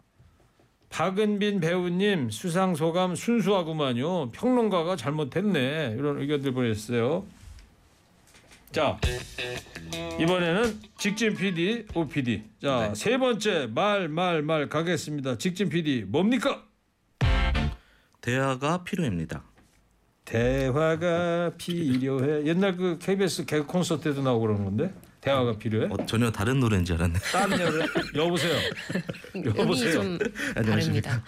박은빈 0.89 1.59
배우님 1.59 2.29
수상 2.29 2.75
소감 2.75 3.15
순수하구만요. 3.15 4.29
평론가가 4.31 4.95
잘못했네. 4.95 5.95
이런 5.97 6.19
의견들 6.19 6.51
보냈어요. 6.53 7.25
자 8.71 8.97
이번에는 10.19 10.79
직진 10.97 11.35
PD, 11.35 11.85
OPD. 11.93 12.43
자 12.61 12.93
세 12.95 13.17
번째 13.17 13.67
말 13.73 14.07
말 14.09 14.41
말 14.41 14.67
가겠습니다. 14.69 15.37
직진 15.37 15.69
PD 15.69 16.03
뭡니까? 16.07 16.63
대화가 18.21 18.83
필요합니다. 18.83 19.43
대화가 20.25 21.51
필요해. 21.57 22.45
옛날 22.45 22.75
그 22.75 22.97
KBS 22.99 23.45
개그 23.45 23.65
콘서트에도 23.67 24.21
나오고 24.21 24.41
그러는 24.47 24.65
건데 24.65 24.93
대화가 25.21 25.57
필요해? 25.57 25.87
어, 25.89 26.05
전혀 26.05 26.29
다른 26.31 26.59
노래인 26.59 26.83
줄 26.83 26.97
알았네. 26.97 27.19
다른 27.31 27.57
노래 27.57 27.85
여보세요. 28.15 28.53
음이 29.35 29.45
여보세요. 29.57 29.91
좀 29.93 30.19
안녕하십니까. 30.55 31.23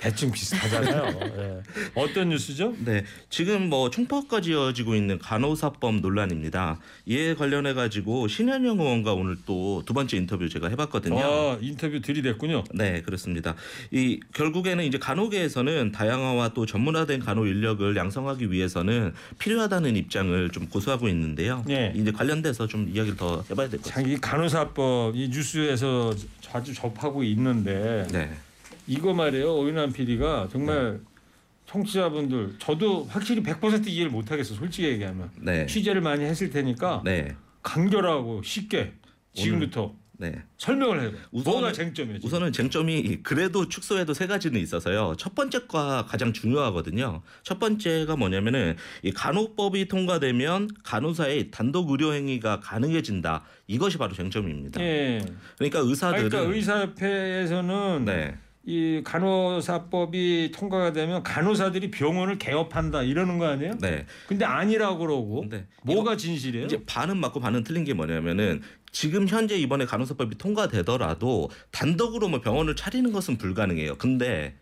대충 0.00 0.30
비슷하잖아요. 0.32 1.20
예. 1.36 1.62
어떤 1.94 2.30
뉴스죠? 2.30 2.74
네, 2.86 3.04
지금 3.28 3.68
뭐 3.68 3.90
총파까지 3.90 4.52
이어지고 4.52 4.94
있는 4.94 5.18
간호사법 5.18 5.96
논란입니다. 6.00 6.78
이에 7.04 7.34
관련해 7.34 7.74
가지고 7.74 8.26
신현영 8.26 8.80
의원과 8.80 9.12
오늘 9.12 9.36
또 9.44 9.82
두 9.84 9.92
번째 9.94 10.16
인터뷰 10.16 10.48
제가 10.48 10.68
해봤거든요. 10.68 11.18
아 11.20 11.58
인터뷰 11.60 12.00
들이댔군요. 12.00 12.64
네, 12.74 13.02
그렇습니다. 13.02 13.54
이 13.90 14.20
결국에는 14.34 14.84
이제 14.84 14.98
간호계에서는 14.98 15.92
다양화와 15.92 16.50
또 16.54 16.64
전문화된 16.64 17.20
간호 17.20 17.46
인력을 17.46 17.94
양성하기 17.96 18.50
위해서는 18.52 19.12
필요하다는 19.38 19.96
입장을 19.96 20.50
좀 20.50 20.66
고수하고 20.68 21.08
있는데요. 21.08 21.62
네. 21.66 21.92
이제 21.96 22.10
관련돼서 22.12 22.66
좀 22.66 22.88
이야기를 22.92 23.16
더 23.16 23.44
해봐야 23.50 23.68
될 23.68 23.80
것 23.80 23.88
같습니다. 23.92 23.94
자기 23.94 24.16
간호사법 24.20 25.16
이 25.16 25.28
뉴스에서 25.28 26.14
자주 26.40 26.72
접하고 26.74 27.22
있는데 27.24 28.06
네, 28.12 28.30
이거 28.90 29.14
말이에요 29.14 29.54
오윤환 29.54 29.92
PD가 29.92 30.48
정말 30.50 31.00
청취자분들 31.66 32.56
저도 32.58 33.04
확실히 33.04 33.40
100% 33.42 33.86
이해를 33.86 34.10
못 34.10 34.32
하겠어 34.32 34.54
솔직히 34.54 34.88
얘기하면 34.88 35.30
네, 35.40 35.64
취재를 35.66 36.00
많이 36.00 36.24
했을 36.24 36.50
테니까 36.50 37.02
네, 37.04 37.36
간결하고 37.62 38.42
쉽게 38.42 38.94
지금부터 39.32 39.94
네. 40.18 40.34
설명을 40.58 41.00
해봐. 41.00 41.16
우선은- 41.32 41.44
뭐가 41.44 41.72
쟁점이에요? 41.72 42.18
지금? 42.18 42.26
우선은 42.26 42.52
쟁점이 42.52 43.20
그래도 43.22 43.68
축소해도 43.70 44.12
세 44.12 44.26
가지는 44.26 44.60
있어서요. 44.60 45.14
첫 45.16 45.34
번째가 45.34 46.04
가장 46.06 46.34
중요하거든요. 46.34 47.22
첫 47.42 47.58
번째가 47.58 48.16
뭐냐면은 48.16 48.76
이 49.02 49.12
간호법이 49.12 49.88
통과되면 49.88 50.68
간호사의 50.84 51.50
단독 51.50 51.90
의료 51.90 52.12
행위가 52.12 52.60
가능해진다. 52.60 53.44
이것이 53.66 53.96
바로 53.96 54.12
쟁점입니다. 54.12 54.78
예. 54.82 55.24
그러니까 55.56 55.78
의사들은 55.78 56.28
그러니까 56.28 56.54
의사협회에서는 56.54 58.04
네. 58.04 58.36
이 58.66 59.00
간호사법이 59.04 60.52
통과가 60.54 60.92
되면 60.92 61.22
간호사들이 61.22 61.90
병원을 61.90 62.38
개업한다 62.38 63.02
이러는 63.02 63.38
거 63.38 63.46
아니에요? 63.46 63.78
네. 63.80 64.06
근데 64.26 64.44
아니라고 64.44 64.98
그러고 64.98 65.46
네. 65.48 65.66
뭐가 65.82 66.16
진실이에요? 66.16 66.66
이제 66.66 66.84
반은 66.84 67.16
맞고 67.16 67.40
반은 67.40 67.64
틀린 67.64 67.84
게 67.84 67.94
뭐냐면은 67.94 68.60
지금 68.92 69.26
현재 69.26 69.56
이번에 69.56 69.86
간호사법이 69.86 70.36
통과되더라도 70.36 71.50
단독으로 71.70 72.28
뭐 72.28 72.40
병원을 72.40 72.76
차리는 72.76 73.10
것은 73.12 73.38
불가능해요. 73.38 73.96
근데 73.96 74.56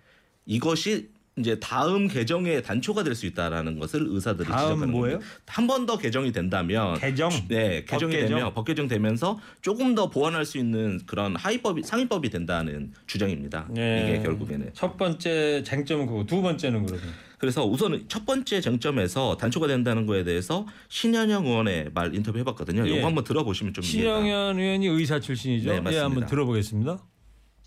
이것이 0.46 1.10
이제 1.40 1.58
다음 1.60 2.08
개정의 2.08 2.62
단초가 2.62 3.02
될 3.02 3.14
수 3.14 3.26
있다라는 3.26 3.78
것을 3.78 4.06
의사들이 4.08 4.46
지적하는 4.46 4.90
뭐예요? 4.92 5.18
한번 5.46 5.86
더 5.86 5.98
개정이 5.98 6.30
된다면 6.32 6.98
개정. 7.00 7.30
네, 7.48 7.84
법 7.84 7.96
개정이 7.98 8.12
개정? 8.12 8.28
되면 8.38 8.54
법 8.54 8.64
개정 8.64 8.86
되면서 8.86 9.38
조금 9.60 9.94
더 9.94 10.08
보완할 10.08 10.44
수 10.44 10.58
있는 10.58 11.00
그런 11.06 11.34
하위법이 11.36 11.82
상위법이 11.82 12.30
된다는 12.30 12.92
주장입니다. 13.06 13.66
네. 13.70 14.04
이게 14.08 14.22
결국에는 14.22 14.70
첫 14.72 14.96
번째 14.96 15.62
쟁점은 15.64 16.06
그거, 16.06 16.24
두 16.24 16.40
번째는 16.42 16.86
그러면 16.86 17.04
그래서 17.38 17.64
우선 17.64 18.04
첫 18.08 18.26
번째 18.26 18.60
쟁점에서 18.60 19.36
단초가 19.36 19.66
된다는 19.68 20.06
거에 20.06 20.24
대해서 20.24 20.66
신현영 20.88 21.46
의원의 21.46 21.90
말 21.94 22.14
인터뷰 22.14 22.38
해봤거든요. 22.38 22.86
예. 22.88 22.98
이거 22.98 23.06
한번 23.06 23.24
들어보시면 23.24 23.74
좀 23.74 23.82
신영현 23.82 24.58
의원이 24.58 24.86
의사 24.88 25.20
출신이죠. 25.20 25.70
네, 25.70 25.76
예, 25.76 25.80
맞습니다. 25.80 26.04
한번 26.04 26.26
들어보겠습니다. 26.26 26.98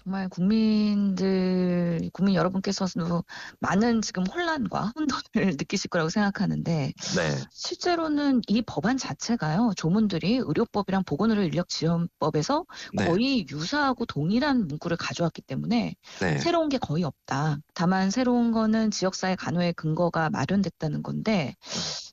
정말 0.03 0.29
국민들, 0.29 2.09
국민 2.13 2.35
여러분께서도 2.35 3.23
많은 3.59 4.01
지금 4.01 4.25
혼란과 4.25 4.93
혼돈을 4.95 5.11
느끼실 5.59 5.89
거라고 5.89 6.09
생각하는데, 6.09 6.93
네. 7.15 7.37
실제로는 7.51 8.41
이 8.47 8.63
법안 8.63 8.97
자체가요, 8.97 9.73
조문들이 9.75 10.37
의료법이랑 10.37 11.03
보건의료 11.05 11.43
인력 11.43 11.69
지원법에서 11.69 12.65
네. 12.93 13.05
거의 13.05 13.45
유사하고 13.49 14.05
동일한 14.05 14.67
문구를 14.67 14.97
가져왔기 14.97 15.43
때문에 15.43 15.95
네. 16.19 16.37
새로운 16.39 16.69
게 16.69 16.77
거의 16.79 17.03
없다. 17.03 17.57
다만 17.75 18.09
새로운 18.09 18.51
거는 18.51 18.89
지역사회 18.91 19.35
간호의 19.35 19.73
근거가 19.73 20.31
마련됐다는 20.31 21.03
건데, 21.03 21.55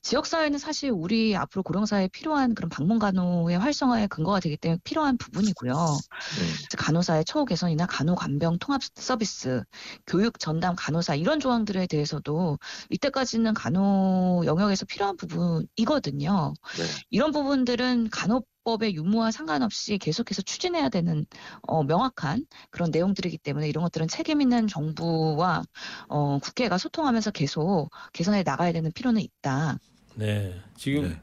지역사회는 0.03 0.59
사실 0.59 0.91
우리 0.91 1.35
앞으로 1.35 1.63
고령사회에 1.63 2.09
필요한 2.09 2.53
그런 2.53 2.69
방문 2.69 2.99
간호의 2.99 3.57
활성화의 3.57 4.07
근거가 4.09 4.39
되기 4.39 4.57
때문에 4.57 4.79
필요한 4.83 5.17
부분이고요. 5.17 5.73
네. 5.73 6.77
간호사의 6.77 7.25
처우 7.25 7.45
개선이나 7.45 7.78
간호사들이나 7.79 7.85
간호간병 7.85 8.59
통합 8.59 8.81
서비스, 8.95 9.63
교육 10.05 10.39
전담 10.39 10.75
간호사 10.75 11.15
이런 11.15 11.39
조항들에 11.39 11.87
대해서도 11.87 12.59
이때까지는 12.89 13.53
간호 13.53 14.43
영역에서 14.45 14.85
필요한 14.85 15.15
부분이거든요. 15.15 16.53
네. 16.77 16.83
이런 17.09 17.31
부분들은 17.31 18.09
간호 18.09 18.43
법의 18.65 18.93
유무와 18.95 19.31
상관없이 19.31 19.97
계속해서 19.97 20.41
추진해야 20.41 20.89
되는 20.89 21.25
어, 21.61 21.83
명확한 21.83 22.45
그런 22.69 22.91
내용들이기 22.91 23.37
때문에 23.37 23.69
이런 23.69 23.83
것들은 23.83 24.07
책임 24.09 24.41
있는 24.41 24.67
정부와 24.67 25.63
어, 26.09 26.39
국회가 26.39 26.77
소통하면서 26.77 27.31
계속 27.31 27.89
개선해 28.13 28.43
나가야 28.43 28.73
되는 28.73 28.91
필요는 28.91 29.21
있다. 29.21 29.79
네. 30.15 30.61
지금 30.75 31.17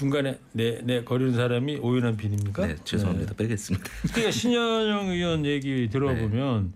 중간에 0.00 0.38
네네 0.52 1.04
거리는 1.04 1.32
사람이 1.32 1.76
오윤환 1.76 2.18
PD입니까? 2.18 2.66
네, 2.66 2.76
죄송합니다. 2.84 3.32
빼겠습니다. 3.34 3.86
그러니까 4.12 4.30
신현영 4.30 5.08
의원 5.08 5.46
얘기 5.46 5.88
들어보면 5.90 6.74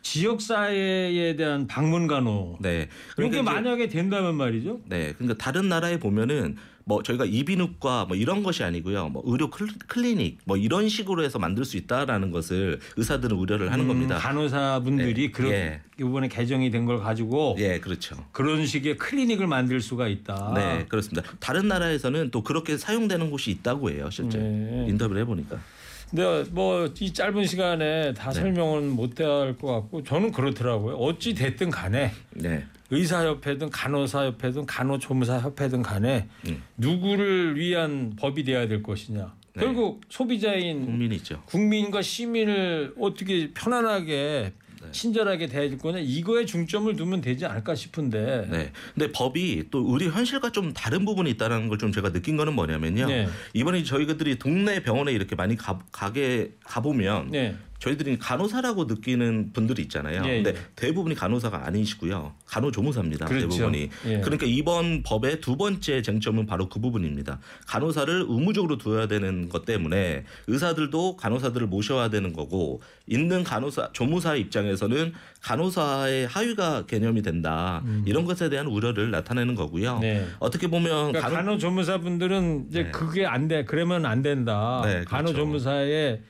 지역 0.00 0.40
사회에 0.40 1.36
대한 1.36 1.66
방문 1.66 2.06
간호 2.06 2.56
네. 2.62 2.82
이게 2.84 2.88
그러니까 3.14 3.40
이제- 3.40 3.42
만약에 3.42 3.88
된다면 3.88 4.36
말이죠. 4.36 4.80
네, 4.88 5.12
그러니까 5.18 5.36
다른 5.36 5.68
나라에 5.68 5.98
보면은 5.98 6.56
뭐 6.90 7.04
저희가 7.04 7.24
이비인후과 7.24 8.06
뭐 8.06 8.16
이런 8.16 8.42
것이 8.42 8.64
아니고요, 8.64 9.10
뭐 9.10 9.22
의료 9.24 9.48
클- 9.48 9.68
클리닉 9.86 10.38
뭐 10.44 10.56
이런 10.56 10.88
식으로 10.88 11.22
해서 11.22 11.38
만들 11.38 11.64
수 11.64 11.76
있다라는 11.76 12.32
것을 12.32 12.80
의사들은 12.96 13.36
우려를 13.36 13.70
하는 13.70 13.84
음, 13.84 13.88
겁니다. 13.88 14.16
간호사분들이 14.18 15.26
네, 15.26 15.30
그런 15.30 15.52
예. 15.52 15.80
이번에 16.00 16.26
개정이 16.26 16.70
된 16.72 16.80
걸 16.86 16.98
가지고 16.98 17.54
예, 17.58 17.78
그렇죠. 17.78 18.16
그런 18.32 18.66
식의 18.66 18.96
클리닉을 18.96 19.46
만들 19.46 19.80
수가 19.80 20.08
있다. 20.08 20.52
네, 20.56 20.86
그렇습니다. 20.88 21.22
다른 21.38 21.68
나라에서는 21.68 22.30
또 22.32 22.42
그렇게 22.42 22.76
사용되는 22.76 23.30
곳이 23.30 23.50
있다고 23.52 23.90
해요, 23.90 24.08
실제 24.10 24.38
네. 24.38 24.86
인터뷰를 24.88 25.20
해 25.20 25.24
보니까. 25.24 25.58
근데 26.10 26.42
뭐 26.50 26.88
이 26.98 27.12
짧은 27.12 27.46
시간에 27.46 28.12
다 28.14 28.30
네. 28.32 28.40
설명은 28.40 28.90
못 28.96 29.20
할 29.20 29.56
것 29.56 29.68
같고 29.68 30.02
저는 30.02 30.32
그렇더라고요. 30.32 30.96
어찌 30.96 31.34
됐든 31.34 31.70
간에 31.70 32.10
네, 32.32 32.64
의사협회든 32.90 33.70
간호사협회든 33.70 34.66
간호조무사협회든 34.66 35.82
간에 35.82 36.28
음. 36.46 36.62
누구를 36.76 37.56
위한 37.58 38.14
법이 38.16 38.44
돼야 38.44 38.66
될 38.66 38.82
것이냐. 38.82 39.34
네. 39.54 39.64
결국 39.64 40.02
소비자인 40.08 40.84
국민이죠. 40.84 41.42
국민과 41.46 42.02
시민을 42.02 42.94
어떻게 42.98 43.50
편안하게 43.52 44.52
네. 44.82 44.88
친절하게 44.92 45.46
대해줄 45.48 45.76
거냐 45.76 45.98
이거에 45.98 46.46
중점을 46.46 46.96
두면 46.96 47.20
되지 47.20 47.44
않을까 47.44 47.74
싶은데 47.74 48.46
네. 48.50 48.72
근데 48.94 49.12
법이 49.12 49.64
또 49.70 49.84
우리 49.84 50.08
현실과 50.08 50.50
좀 50.52 50.72
다른 50.72 51.04
부분이 51.04 51.28
있다는 51.30 51.68
걸 51.68 51.76
좀 51.78 51.92
제가 51.92 52.12
느낀 52.12 52.36
거는 52.36 52.54
뭐냐면요. 52.54 53.06
네. 53.06 53.28
이번에 53.52 53.82
저희들이 53.82 54.38
동네 54.38 54.82
병원에 54.82 55.12
이렇게 55.12 55.34
많이 55.36 55.56
가, 55.56 55.78
가게 55.92 56.52
가보면 56.64 57.30
네. 57.30 57.56
저희들이 57.80 58.18
간호사라고 58.18 58.84
느끼는 58.84 59.52
분들이 59.54 59.82
있잖아요. 59.82 60.22
예, 60.26 60.42
근데 60.42 60.50
예. 60.50 60.64
대부분이 60.76 61.14
간호사가 61.14 61.66
아니시고요. 61.66 62.34
간호조무사입니다. 62.46 63.24
그렇죠. 63.26 63.48
대부분이. 63.48 63.88
예. 64.06 64.20
그러니까 64.20 64.44
이번 64.46 65.02
법의 65.02 65.40
두 65.40 65.56
번째 65.56 66.02
쟁점은 66.02 66.44
바로 66.46 66.68
그 66.68 66.78
부분입니다. 66.78 67.40
간호사를 67.66 68.26
의무적으로 68.28 68.76
두어야 68.76 69.08
되는 69.08 69.48
것 69.48 69.64
때문에 69.64 70.24
의사들도 70.46 71.16
간호사들을 71.16 71.66
모셔야 71.68 72.10
되는 72.10 72.34
거고 72.34 72.82
있는 73.06 73.42
간호사 73.44 73.90
조무사 73.92 74.36
입장에서는 74.36 75.14
간호사의 75.40 76.26
하위가 76.26 76.84
개념이 76.86 77.22
된다. 77.22 77.82
이런 78.04 78.26
것에 78.26 78.50
대한 78.50 78.66
우려를 78.66 79.10
나타내는 79.10 79.54
거고요. 79.54 79.96
음. 79.96 80.00
네. 80.00 80.26
어떻게 80.38 80.66
보면 80.68 81.12
그러니까 81.12 81.20
간호- 81.22 81.34
간호 81.36 81.58
조무사분들은 81.58 82.66
이제 82.68 82.82
네. 82.84 82.90
그게 82.90 83.24
안 83.24 83.48
돼. 83.48 83.64
그러면 83.64 84.04
안 84.04 84.20
된다. 84.20 84.82
네, 84.84 84.92
그렇죠. 85.04 85.08
간호조무사의 85.08 86.20
이 86.26 86.29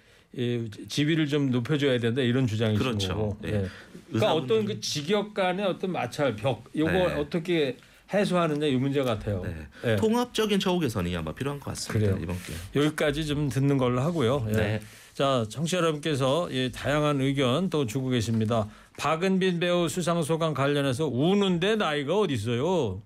지위를 0.88 1.26
좀 1.26 1.50
높여줘야 1.50 1.98
된다 1.98 2.22
이런 2.22 2.46
주장이신 2.46 2.82
그렇죠. 2.84 3.08
거고. 3.08 3.36
네. 3.42 3.54
예. 3.54 3.66
그러니까 4.08 4.34
어떤 4.34 4.64
그 4.64 4.80
직역 4.80 5.34
간의 5.34 5.66
어떤 5.66 5.92
마찰 5.92 6.36
벽 6.36 6.64
이거 6.72 6.90
네. 6.90 7.14
어떻게 7.14 7.76
해소하느냐 8.12 8.66
이 8.66 8.76
문제 8.76 9.02
같아요. 9.02 9.42
네. 9.44 9.92
예. 9.92 9.96
통합적인 9.96 10.58
처우 10.58 10.80
개선이 10.80 11.16
아마 11.16 11.32
필요한 11.32 11.58
것 11.60 11.66
같습니다. 11.70 12.12
그래요. 12.12 12.22
이번 12.22 12.36
기회. 12.42 12.84
여기까지 12.84 13.26
좀 13.26 13.48
듣는 13.48 13.78
걸로 13.78 14.00
하고요. 14.00 14.46
예. 14.48 14.52
네. 14.52 14.80
자, 15.14 15.44
청취자 15.48 15.78
여러분께서 15.78 16.48
예, 16.52 16.70
다양한 16.70 17.20
의견 17.20 17.68
또 17.68 17.86
주고 17.86 18.08
계십니다. 18.08 18.68
박은빈 18.98 19.60
배우 19.60 19.88
수상 19.88 20.22
소감 20.22 20.54
관련해서 20.54 21.06
우는데 21.06 21.76
나이가 21.76 22.18
어디 22.18 22.34
있어요? 22.34 23.02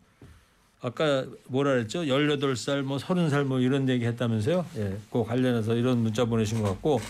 아까 0.84 1.24
뭐라 1.48 1.72
그랬죠? 1.72 2.00
18살 2.02 2.82
뭐 2.82 2.98
30살 2.98 3.44
뭐 3.44 3.58
이런 3.58 3.88
얘기 3.88 4.04
했다면서요? 4.04 4.66
예. 4.76 4.98
그 5.10 5.24
관련해서 5.24 5.74
이런 5.76 6.02
문자 6.02 6.26
보내신 6.26 6.60
것 6.60 6.68
같고 6.68 7.00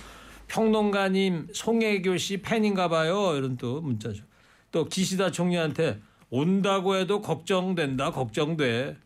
평론가님 0.47 1.49
송혜교 1.53 2.17
씨 2.19 2.37
팬인가 2.41 2.87
봐요. 2.89 3.35
이런 3.37 3.57
또 3.57 3.81
문자죠. 3.81 4.23
또 4.71 4.85
기시다 4.85 5.33
총리한테 5.33 5.99
온다고 6.31 6.95
해도 6.95 7.21
걱정된다. 7.21 8.13
걱정돼. 8.13 8.97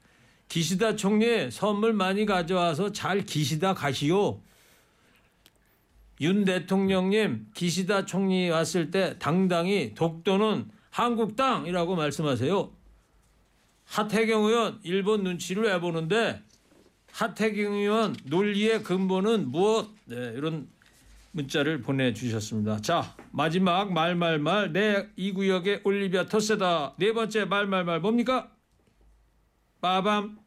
기시다 0.49 0.97
총리 0.97 1.51
선물 1.51 1.95
많이 1.95 2.27
가져와서 2.27 2.93
잘 2.93 3.23
기시다 3.25 3.73
가시오. 3.73 4.43
윤 6.21 6.45
대통령님 6.45 7.47
기시다 7.55 8.05
총리 8.05 8.51
왔을 8.51 8.91
때 8.91 9.19
당당히 9.19 9.95
독도는 9.95 10.69
한국당이라고 10.91 11.97
말씀하세요. 11.97 12.78
하태경 13.89 14.45
의원 14.45 14.81
일본 14.83 15.25
눈치를 15.25 15.65
왜 15.65 15.81
보는데 15.81 16.43
하태경 17.13 17.73
의원 17.75 18.15
논리의 18.25 18.83
근본은 18.83 19.51
무엇? 19.51 19.89
네, 20.05 20.33
이런 20.37 20.69
문자를 21.33 21.81
보내주셨습니다. 21.83 22.81
자 22.81 23.15
마지막 23.33 23.93
말말말 23.93 24.73
내 24.73 25.09
이 25.17 25.33
구역의 25.33 25.83
올리비아 25.85 26.27
토세다 26.27 26.95
네 26.99 27.13
번째 27.13 27.45
말말말 27.45 28.01
뭡니까? 28.01 28.51
빠밤 29.81 30.39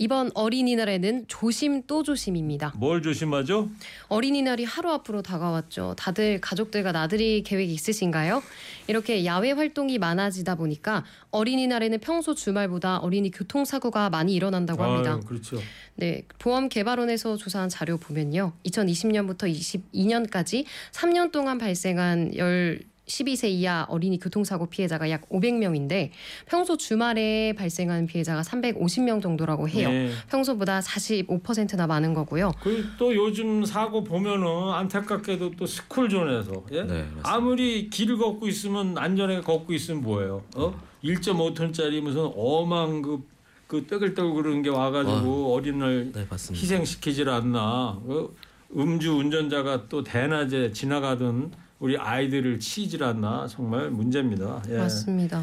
이번 0.00 0.30
어린이날에는 0.32 1.26
조심 1.28 1.82
또 1.86 2.02
조심입니다. 2.02 2.72
뭘 2.76 3.02
조심하죠? 3.02 3.68
어린이날이 4.08 4.64
하루 4.64 4.90
앞으로 4.92 5.20
다가왔죠. 5.20 5.92
다들 5.98 6.40
가족들과 6.40 6.90
나들이 6.90 7.42
계획 7.42 7.68
있으신가요? 7.68 8.42
이렇게 8.86 9.26
야외 9.26 9.52
활동이 9.52 9.98
많아지다 9.98 10.54
보니까 10.54 11.04
어린이날에는 11.32 11.98
평소 12.00 12.34
주말보다 12.34 12.96
어린이 12.96 13.30
교통사고가 13.30 14.08
많이 14.08 14.32
일어난다고 14.32 14.82
합니다. 14.82 15.12
아유, 15.12 15.20
그렇죠. 15.20 15.60
네, 15.96 16.22
보험개발원에서 16.38 17.36
조사한 17.36 17.68
자료 17.68 17.98
보면요. 17.98 18.54
2020년부터 18.64 19.52
22년까지 19.52 20.64
3년 20.92 21.30
동안 21.30 21.58
발생한 21.58 22.36
열 22.36 22.80
12세 23.10 23.48
이하 23.50 23.84
어린이 23.88 24.18
교통사고 24.18 24.66
피해자가 24.66 25.10
약 25.10 25.28
500명인데 25.28 26.10
평소 26.46 26.76
주말에 26.76 27.52
발생하는 27.54 28.06
피해자가 28.06 28.42
350명 28.42 29.20
정도라고 29.20 29.68
해요. 29.68 29.88
네. 29.90 30.10
평소보다 30.28 30.80
45%나 30.80 31.86
많은 31.86 32.14
거고요. 32.14 32.52
그리고 32.62 32.88
또 32.98 33.14
요즘 33.14 33.64
사고 33.64 34.04
보면은 34.04 34.46
안타깝게도 34.72 35.52
또 35.56 35.66
스쿨존에서 35.66 36.64
예? 36.72 36.82
네. 36.84 37.06
아무리 37.22 37.90
길을 37.90 38.16
걷고 38.16 38.48
있으면 38.48 38.96
안전하게 38.96 39.40
걷고 39.42 39.72
있으면 39.72 40.02
뭐예요? 40.02 40.42
어? 40.54 40.80
1.5톤짜리 41.02 42.00
무슨 42.00 42.30
어망 42.36 43.02
그, 43.02 43.22
그 43.66 43.86
떠글떠글 43.86 44.42
그런 44.42 44.62
게 44.62 44.68
와가지고 44.68 45.54
어린을 45.54 46.12
네. 46.14 46.26
희생시키질 46.30 47.28
않나? 47.28 47.98
어? 48.04 48.28
음주 48.76 49.16
운전자가 49.16 49.88
또 49.88 50.04
대낮에 50.04 50.72
지나가던 50.72 51.50
우리 51.80 51.96
아이들을 51.96 52.60
치질 52.60 53.02
않나? 53.02 53.46
정말 53.48 53.90
문제입니다. 53.90 54.62
예. 54.68 54.76
맞습니다. 54.76 55.42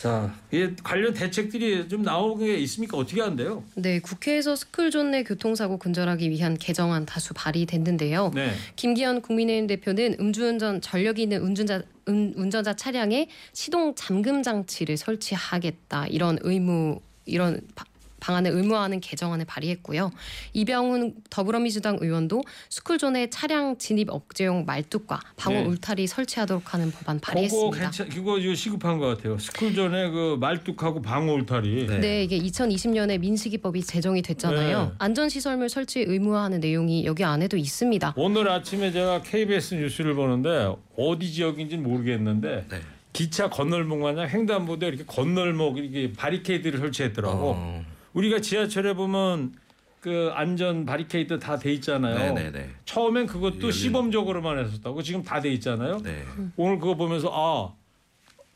자, 0.00 0.34
이 0.52 0.68
관련 0.82 1.14
대책들이 1.14 1.88
좀 1.88 2.02
나오는 2.02 2.44
게 2.44 2.56
있습니까? 2.58 2.98
어떻게 2.98 3.22
한대요? 3.22 3.62
네, 3.76 3.98
국회에서 4.00 4.54
스쿨존 4.54 5.12
내 5.12 5.22
교통사고 5.22 5.78
근절하기 5.78 6.28
위한 6.28 6.58
개정안 6.58 7.06
다수 7.06 7.32
발의됐는데요. 7.34 8.32
네. 8.34 8.52
김기현 8.74 9.22
국민의힘 9.22 9.68
대표는 9.68 10.16
음주운전 10.20 10.82
전력이 10.82 11.22
있는 11.22 11.40
운전자 11.40 11.82
운, 12.06 12.34
운전자 12.36 12.74
차량에 12.76 13.28
시동 13.54 13.94
잠금 13.94 14.42
장치를 14.42 14.96
설치하겠다 14.98 16.08
이런 16.08 16.38
의무 16.42 17.00
이런 17.24 17.60
바- 17.74 17.86
방안을 18.20 18.50
의무화하는 18.52 19.00
개정안을 19.00 19.44
발의했고요. 19.44 20.10
이병훈 20.52 21.14
더불어민주당 21.30 21.98
의원도 22.00 22.42
스쿨존에 22.70 23.30
차량 23.30 23.76
진입 23.78 24.08
억제용 24.10 24.64
말뚝과 24.66 25.20
방호 25.36 25.60
네. 25.60 25.66
울타리 25.66 26.06
설치하도록 26.06 26.74
하는 26.74 26.90
법안 26.90 27.16
그거 27.18 27.26
발의했습니다. 27.32 27.78
괜찮, 27.78 28.08
그거 28.08 28.38
이거 28.38 28.54
시급한 28.54 28.98
것 28.98 29.06
같아요. 29.16 29.38
스쿨존에 29.38 30.10
그 30.10 30.36
말뚝하고 30.40 31.02
방어 31.02 31.32
울타리. 31.34 31.86
네. 32.00 32.24
이게 32.24 32.38
2020년에 32.38 33.18
민식이법이 33.20 33.82
제정이 33.82 34.22
됐잖아요. 34.22 34.82
네. 34.82 34.90
안전시설물 34.98 35.68
설치 35.68 36.00
의무화하는 36.00 36.60
내용이 36.60 37.04
여기 37.04 37.24
안에도 37.24 37.56
있습니다. 37.56 38.14
오늘 38.16 38.48
아침에 38.48 38.90
제가 38.92 39.22
KBS 39.22 39.74
뉴스를 39.74 40.14
보는데 40.14 40.74
어디 40.96 41.32
지역인지는 41.32 41.84
모르겠는데 41.84 42.66
네. 42.68 42.80
기차 43.12 43.48
건널목 43.48 44.00
마냥 44.00 44.28
횡단보도에 44.28 44.90
이렇게 44.90 45.04
건널목 45.06 45.78
이렇게 45.78 46.12
바리케이드를 46.12 46.78
설치했더라고. 46.80 47.54
어, 47.56 47.84
우리가 48.16 48.40
지하철에 48.40 48.94
보면 48.94 49.52
그 50.00 50.30
안전 50.34 50.86
바리케이트 50.86 51.38
다돼 51.38 51.72
있잖아요. 51.74 52.32
네네네. 52.32 52.70
처음엔 52.86 53.26
그것도 53.26 53.58
열리는- 53.68 53.72
시범적으로만 53.72 54.58
했었다고 54.64 55.02
지금 55.02 55.22
다 55.22 55.40
돼 55.40 55.52
있잖아요. 55.54 55.98
네. 55.98 56.24
오늘 56.56 56.78
그거 56.78 56.94
보면서 56.94 57.30
아 57.32 57.74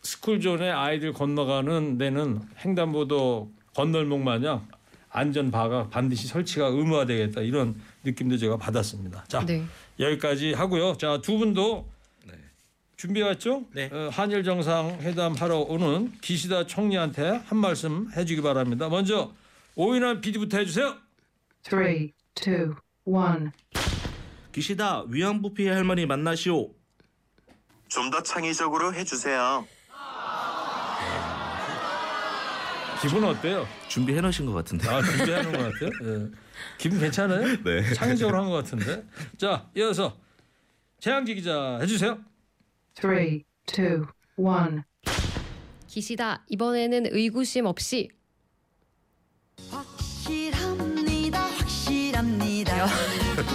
스쿨존에 0.02 0.70
아이들 0.70 1.12
건너가는 1.12 1.98
데는 1.98 2.40
횡단보도 2.64 3.50
건널목 3.74 4.20
마냥 4.22 4.66
안전 5.10 5.50
바가 5.50 5.88
반드시 5.90 6.26
설치가 6.26 6.66
의무화되겠다 6.66 7.42
이런 7.42 7.74
느낌도 8.04 8.38
제가 8.38 8.56
받았습니다. 8.56 9.24
자 9.28 9.44
네. 9.44 9.62
여기까지 9.98 10.54
하고요. 10.54 10.96
자 10.96 11.20
두 11.20 11.36
분도 11.36 11.86
준비해 12.96 13.26
왔죠? 13.26 13.64
네. 13.72 13.88
어, 13.92 14.08
한일 14.12 14.44
정상 14.44 14.90
회담 15.00 15.34
하러 15.34 15.58
오는 15.60 16.12
기시다 16.20 16.66
총리한테 16.66 17.40
한 17.46 17.58
말씀 17.58 18.08
해주기 18.16 18.40
바랍니다. 18.42 18.88
먼저 18.90 19.32
오인환 19.74 20.20
PD부터 20.20 20.58
해주세요. 20.58 20.96
Three, 21.62 22.12
two, 22.34 22.74
one. 23.04 23.50
기시다 24.52 25.04
위안부 25.08 25.54
피해 25.54 25.70
할머니 25.70 26.06
만나시오. 26.06 26.70
좀 27.88 28.10
더 28.10 28.22
창의적으로 28.22 28.94
해주세요. 28.94 29.66
기분 33.02 33.24
어때요? 33.24 33.66
준비해 33.88 34.20
놓으신 34.20 34.44
것 34.46 34.52
같은데. 34.52 34.88
아 34.88 35.00
준비하는 35.02 35.52
것 35.52 35.58
같아요. 35.58 35.90
예. 36.04 36.30
기분 36.76 37.00
괜찮아요? 37.00 37.56
네. 37.64 37.94
창의적으로 37.94 38.38
한 38.42 38.48
것 38.50 38.56
같은데. 38.56 39.04
자 39.38 39.68
이어서 39.74 40.18
최양지 41.00 41.34
기자 41.34 41.78
해주세요. 41.80 42.18
Three, 42.94 43.44
two, 43.66 44.06
one. 44.36 44.82
기시다 45.88 46.44
이번에는 46.48 47.06
의구심 47.10 47.64
없이 47.66 48.10
확실합니다. 52.86 53.52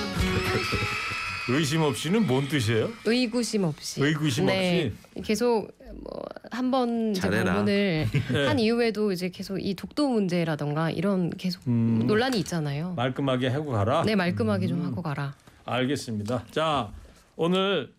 의심 1.48 1.82
없이는 1.84 2.26
뭔 2.26 2.48
뜻이에요? 2.48 2.90
의구심 3.06 3.64
없이 3.66 4.02
의구심 4.04 4.48
네. 4.48 4.92
계속 5.24 5.70
뭐 6.04 6.24
한번 6.52 7.14
잘해라. 7.14 7.54
방문을 7.54 8.08
네. 8.32 8.46
한 8.48 8.58
이후에도 8.60 9.12
이제 9.12 9.30
계속 9.30 9.60
이 9.60 9.76
독도 9.76 10.10
문제라던가 10.10 10.90
이런 10.90 11.30
계속 11.30 11.62
음. 11.68 12.04
논란이 12.08 12.40
있잖아요. 12.40 12.94
말끔하게 12.96 13.50
하고 13.50 13.72
가라. 13.72 14.04
네 14.04 14.16
말끔하게 14.16 14.68
좀 14.68 14.80
음. 14.82 14.86
하고 14.88 15.02
가라. 15.04 15.36
알겠습니다. 15.66 16.46
자 16.52 16.92
오늘 17.36 17.94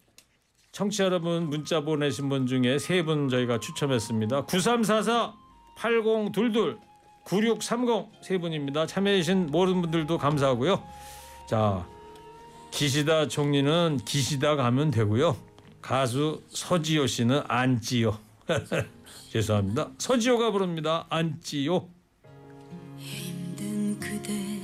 청취자 0.72 1.04
여러분 1.04 1.44
문자 1.48 1.80
보내신 1.82 2.28
분 2.28 2.46
중에 2.46 2.78
세 2.78 3.02
분 3.04 3.28
저희가 3.28 3.60
추첨했습니다. 3.60 4.46
9344 4.46 5.34
8022 5.78 6.76
9630 7.24 8.08
세 8.22 8.38
분입니다. 8.38 8.86
참여해 8.86 9.18
주신 9.18 9.46
모든 9.46 9.80
분들도 9.82 10.18
감사하고요. 10.18 10.82
자 11.46 11.86
기시다 12.70 13.28
총리는 13.28 14.00
기시다 14.04 14.56
가면 14.56 14.90
되고요. 14.90 15.36
가수 15.80 16.42
서지효 16.50 17.06
씨는 17.06 17.42
안지요. 17.46 18.18
죄송합니다. 19.32 19.90
서지효가 19.98 20.50
부릅니다. 20.50 21.06
안지요. 21.08 21.88
힘든 22.98 23.98
그대 24.00 24.60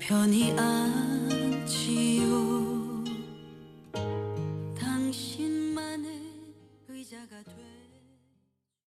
편히 0.00 0.52
안지요 0.58 2.59